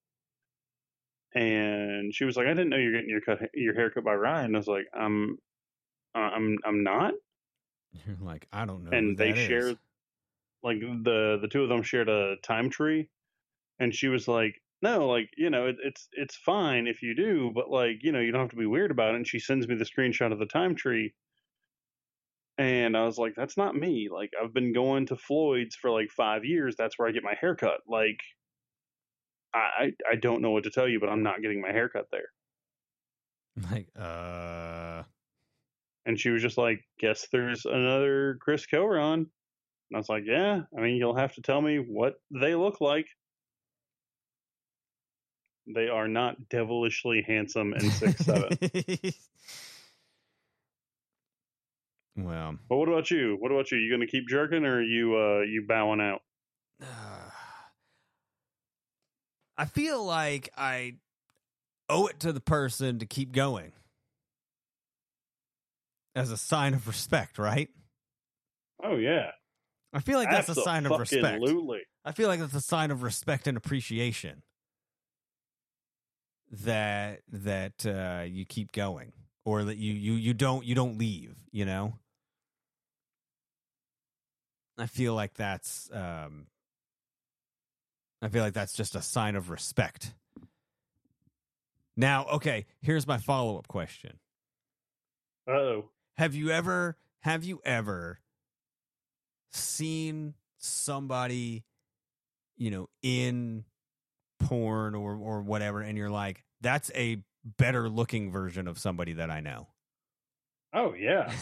[1.34, 4.54] And she was like, "I didn't know you're getting your cut, your haircut by Ryan."
[4.54, 5.38] I was like, "I'm,
[6.14, 7.14] uh, I'm, I'm not."
[8.06, 9.78] you're like I don't know And they shared,
[10.62, 13.08] like the the two of them shared a TimeTree,
[13.78, 17.50] and she was like, "No, like you know, it, it's it's fine if you do,
[17.54, 19.68] but like you know, you don't have to be weird about it." And she sends
[19.68, 21.12] me the screenshot of the TimeTree.
[22.62, 24.08] And I was like, that's not me.
[24.12, 26.74] Like, I've been going to Floyd's for like five years.
[26.76, 27.80] That's where I get my haircut.
[27.88, 28.18] Like,
[29.54, 32.28] I, I don't know what to tell you, but I'm not getting my haircut there.
[33.70, 35.02] like uh
[36.06, 39.18] And she was just like, guess there's another Chris Coron.
[39.20, 42.80] And I was like, yeah, I mean, you'll have to tell me what they look
[42.80, 43.06] like.
[45.72, 48.58] They are not devilishly handsome and six seven.
[52.16, 53.36] well but what about you?
[53.38, 53.78] What about you?
[53.78, 56.22] You gonna keep jerking or are you uh you bowing out?
[59.56, 60.96] I feel like I
[61.88, 63.72] owe it to the person to keep going
[66.14, 67.68] as a sign of respect, right?
[68.82, 69.30] Oh yeah.
[69.92, 71.24] I feel like that's a sign of respect.
[71.24, 71.82] Absolutely.
[72.04, 74.42] I feel like that's a sign of respect and appreciation
[76.50, 79.12] that that uh, you keep going
[79.44, 81.36] or that you you you don't you don't leave.
[81.50, 81.98] You know.
[84.78, 86.46] I feel like that's um,
[88.20, 90.14] I feel like that's just a sign of respect.
[91.96, 94.18] Now, okay, here's my follow up question.
[95.46, 95.86] Oh.
[96.16, 98.20] Have you ever have you ever
[99.50, 101.64] seen somebody,
[102.56, 103.64] you know, in
[104.38, 109.30] porn or or whatever, and you're like, that's a better looking version of somebody that
[109.30, 109.68] I know?
[110.74, 111.32] Oh yeah.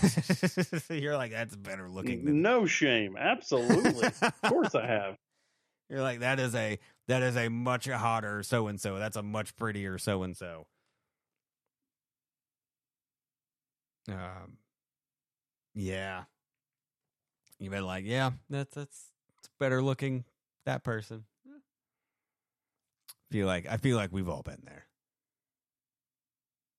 [0.91, 3.17] you're like, that's better looking than No shame.
[3.17, 4.07] Absolutely.
[4.23, 5.17] of course I have.
[5.89, 6.79] You're like that is a
[7.09, 8.99] that is a much hotter so and so.
[8.99, 10.67] That's a much prettier so and so.
[14.09, 14.59] Um,
[15.75, 16.25] yeah.
[17.59, 19.05] You've been like, yeah, that's that's
[19.39, 20.25] it's better looking
[20.67, 21.25] that person.
[23.31, 24.87] Feel like I feel like we've all been there.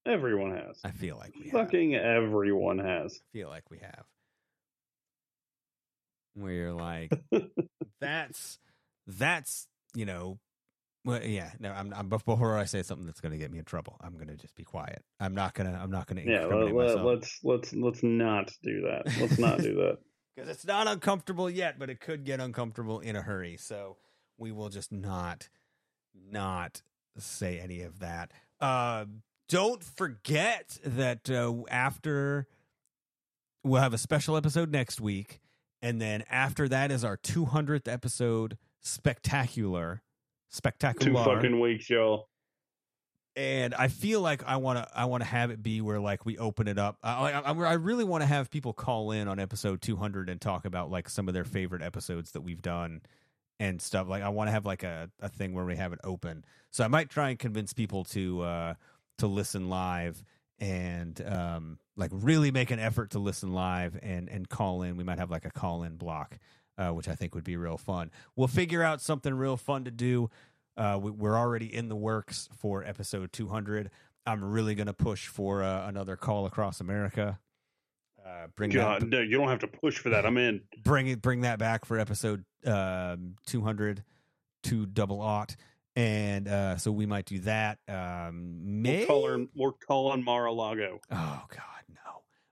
[0.05, 0.79] Everyone has.
[0.83, 1.51] I feel like we have.
[1.51, 3.19] Fucking everyone has.
[3.33, 4.05] feel like we have.
[6.33, 7.11] Where you're like,
[8.01, 8.57] that's
[9.05, 10.39] that's you know,
[11.03, 11.51] well, yeah.
[11.59, 13.97] No, I'm, I'm before I say something that's going to get me in trouble.
[14.01, 15.03] I'm going to just be quiet.
[15.19, 15.79] I'm not gonna.
[15.81, 16.21] I'm not gonna.
[16.21, 17.23] Yeah, let, myself.
[17.23, 19.03] us let's let's not do that.
[19.19, 19.97] Let's not do that.
[20.35, 23.57] because it's not uncomfortable yet, but it could get uncomfortable in a hurry.
[23.57, 23.97] So
[24.37, 25.49] we will just not
[26.15, 26.81] not
[27.17, 28.31] say any of that.
[28.59, 29.05] Uh,
[29.51, 32.47] don't forget that uh, after
[33.65, 35.41] we'll have a special episode next week,
[35.81, 40.01] and then after that is our 200th episode spectacular,
[40.49, 41.23] spectacular.
[41.25, 42.29] Two fucking weeks, y'all.
[43.35, 46.25] and I feel like I want to I want to have it be where like
[46.25, 46.97] we open it up.
[47.03, 50.63] I I, I really want to have people call in on episode 200 and talk
[50.65, 53.01] about like some of their favorite episodes that we've done
[53.59, 54.07] and stuff.
[54.07, 56.45] Like I want to have like a a thing where we have it open.
[56.71, 58.73] So I might try and convince people to uh
[59.17, 60.23] to listen live
[60.59, 64.97] and um like really make an effort to listen live and and call in.
[64.97, 66.37] We might have like a call in block.
[66.77, 68.09] Uh, which I think would be real fun.
[68.35, 70.31] We'll figure out something real fun to do.
[70.77, 73.91] Uh, we, we're already in the works for episode 200.
[74.25, 77.39] I'm really going to push for uh, another call across America.
[78.25, 80.25] Uh, bring God, that, no, you don't have to push for that.
[80.25, 80.61] I'm in.
[80.83, 84.03] bring it, bring that back for episode um, 200
[84.63, 85.55] to double aught,
[85.95, 87.79] and uh, so we might do that.
[87.87, 90.99] Um, may calling, we're calling Mar-a-Lago.
[91.11, 91.97] Oh God,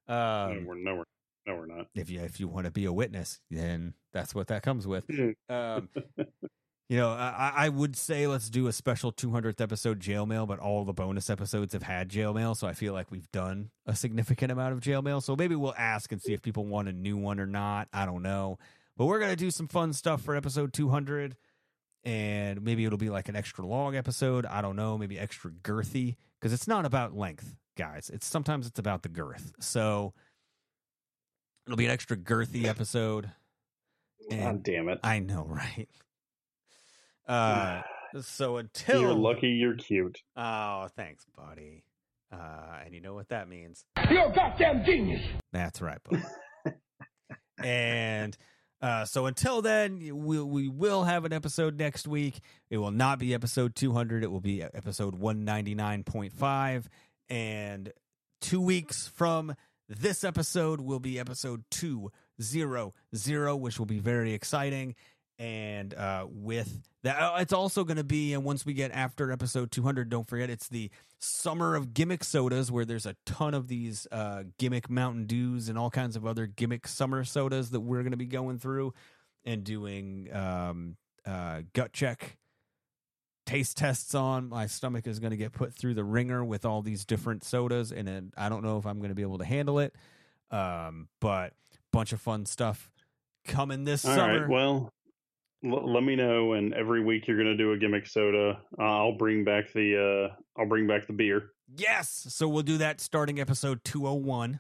[0.08, 0.14] no.
[0.14, 1.04] Um, no, we're no, we're
[1.46, 1.88] no, we're not.
[1.96, 5.06] if you if you want to be a witness, then that's what that comes with.
[5.50, 5.90] Um,
[6.90, 10.58] you know, I, I would say let's do a special 200th episode jail mail, but
[10.58, 13.96] all the bonus episodes have had jail mail, so I feel like we've done a
[13.96, 15.22] significant amount of jail mail.
[15.22, 17.90] So maybe we'll ask and see if people want a new one or not.
[17.94, 18.58] I don't know,
[18.98, 21.36] but we're gonna do some fun stuff for episode 200,
[22.04, 24.46] and maybe it'll be like an extra long episode.
[24.46, 28.10] I don't know, maybe extra girthy because it's not about length, guys.
[28.14, 29.54] It's sometimes it's about the girth.
[29.60, 30.14] So
[31.66, 33.32] it'll be an extra girthy episode.
[34.30, 35.00] God damn it!
[35.04, 35.88] I know, right?
[37.28, 37.82] Uh,
[38.22, 39.50] so until You're lucky.
[39.50, 40.22] You're cute.
[40.36, 41.84] Oh, thanks, buddy.
[42.32, 43.86] Uh, and you know what that means?
[44.10, 45.22] You're a goddamn genius.
[45.52, 46.24] That's right, buddy.
[47.64, 48.38] and
[48.82, 52.40] uh, so until then, we we will have an episode next week.
[52.70, 54.24] It will not be episode 200.
[54.24, 56.86] It will be episode 199.5.
[57.30, 57.92] And
[58.40, 59.54] two weeks from
[59.90, 64.96] this episode will be episode 200, which will be very exciting.
[65.40, 69.32] And uh, with that, uh, it's also going to be, and once we get after
[69.32, 73.70] episode 200, don't forget it's the summer of gimmick sodas where there's a ton of
[73.70, 78.02] these uh, gimmick Mountain Dews and all kinds of other gimmick summer sodas that we're
[78.02, 78.94] going to be going through
[79.46, 82.38] and doing um, uh, gut check
[83.46, 84.50] taste tests on.
[84.50, 87.94] My stomach is going to get put through the ringer with all these different sodas,
[87.94, 89.96] and I don't know if I'm going to be able to handle it.
[90.52, 91.54] Um, but
[91.92, 92.92] bunch of fun stuff
[93.46, 94.42] coming this All summer.
[94.42, 94.50] right.
[94.50, 94.94] Well,
[95.64, 96.54] l- let me know.
[96.54, 98.62] And every week you're going to do a gimmick soda.
[98.78, 100.30] Uh, I'll bring back the.
[100.32, 101.52] Uh, I'll bring back the beer.
[101.76, 102.26] Yes.
[102.30, 104.60] So we'll do that starting episode 201.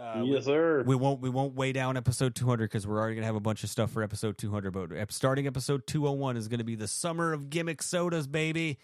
[0.00, 0.82] Uh, yes, sir.
[0.86, 3.64] We won't we won't weigh down episode 200 because we're already gonna have a bunch
[3.64, 4.70] of stuff for episode 200.
[4.70, 8.78] But starting episode 201 is gonna be the summer of gimmick sodas, baby,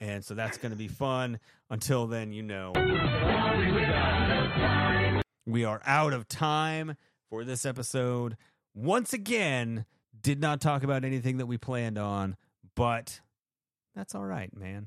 [0.00, 1.38] and so that's gonna be fun.
[1.68, 2.72] Until then, you know,
[5.44, 6.96] we are out of time
[7.28, 8.38] for this episode.
[8.74, 9.84] Once again,
[10.22, 12.36] did not talk about anything that we planned on,
[12.74, 13.20] but
[13.94, 14.86] That's all right, man.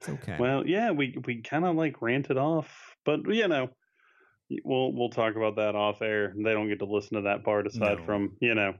[0.00, 0.36] It's okay.
[0.38, 3.68] Well, yeah, we we kind of like ranted off, but you know,
[4.64, 6.32] we'll we'll talk about that off air.
[6.36, 8.04] They don't get to listen to that part aside No.
[8.04, 8.74] from you know,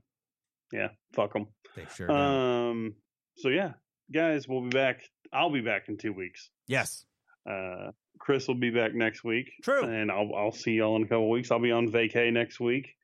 [0.73, 1.49] yeah, fuck them.
[1.75, 2.11] They sure.
[2.11, 2.95] Um.
[3.39, 3.73] So yeah,
[4.13, 5.03] guys, we'll be back.
[5.33, 6.51] I'll be back in two weeks.
[6.69, 7.05] Yes.
[7.49, 7.91] Uh,
[8.21, 9.51] Chris will be back next week.
[9.63, 9.83] True.
[9.85, 11.51] And I'll I'll see y'all in a couple weeks.
[11.51, 12.95] I'll be on vacay next week,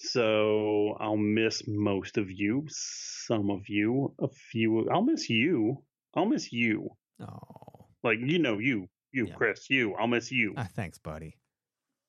[0.00, 2.64] so I'll miss most of you.
[2.68, 4.88] Some of you, a few.
[4.90, 5.82] I'll miss you.
[6.14, 6.88] I'll miss you.
[7.20, 7.86] Oh.
[8.02, 9.94] Like you know you, you Chris, you.
[9.94, 10.54] I'll miss you.
[10.56, 11.36] Ah, thanks, buddy.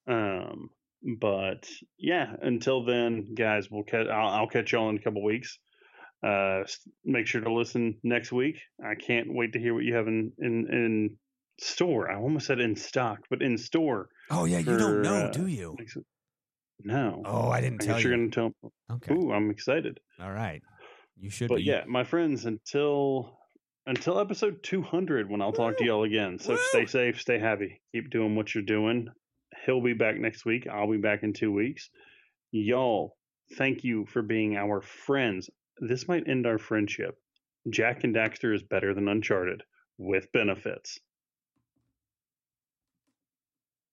[0.08, 0.70] Um,
[1.20, 1.68] but
[1.98, 4.08] yeah, until then, guys, we'll catch.
[4.08, 5.60] I'll, I'll catch y'all in a couple weeks.
[6.26, 6.64] Uh,
[7.04, 8.58] make sure to listen next week.
[8.84, 11.18] I can't wait to hear what you have in in, in
[11.60, 12.10] store.
[12.10, 14.08] I almost said in stock, but in store.
[14.30, 15.76] Oh yeah, you don't know, uh, do you?
[16.84, 17.22] No.
[17.26, 18.54] Oh, I didn't I tell guess you're gonna tell.
[18.92, 19.14] Okay.
[19.14, 20.00] Ooh, I'm excited.
[20.20, 20.62] All right.
[21.20, 21.64] You should But be.
[21.64, 23.38] yeah, my friends, until
[23.88, 26.38] until episode 200, when I'll talk to y'all again.
[26.40, 29.08] So stay safe, stay happy, keep doing what you're doing.
[29.66, 30.68] He'll be back next week.
[30.68, 31.90] I'll be back in two weeks.
[32.52, 33.18] Y'all,
[33.58, 35.50] thank you for being our friends.
[35.80, 37.16] This might end our friendship.
[37.70, 39.64] Jak and Daxter is better than Uncharted
[39.98, 41.00] with benefits.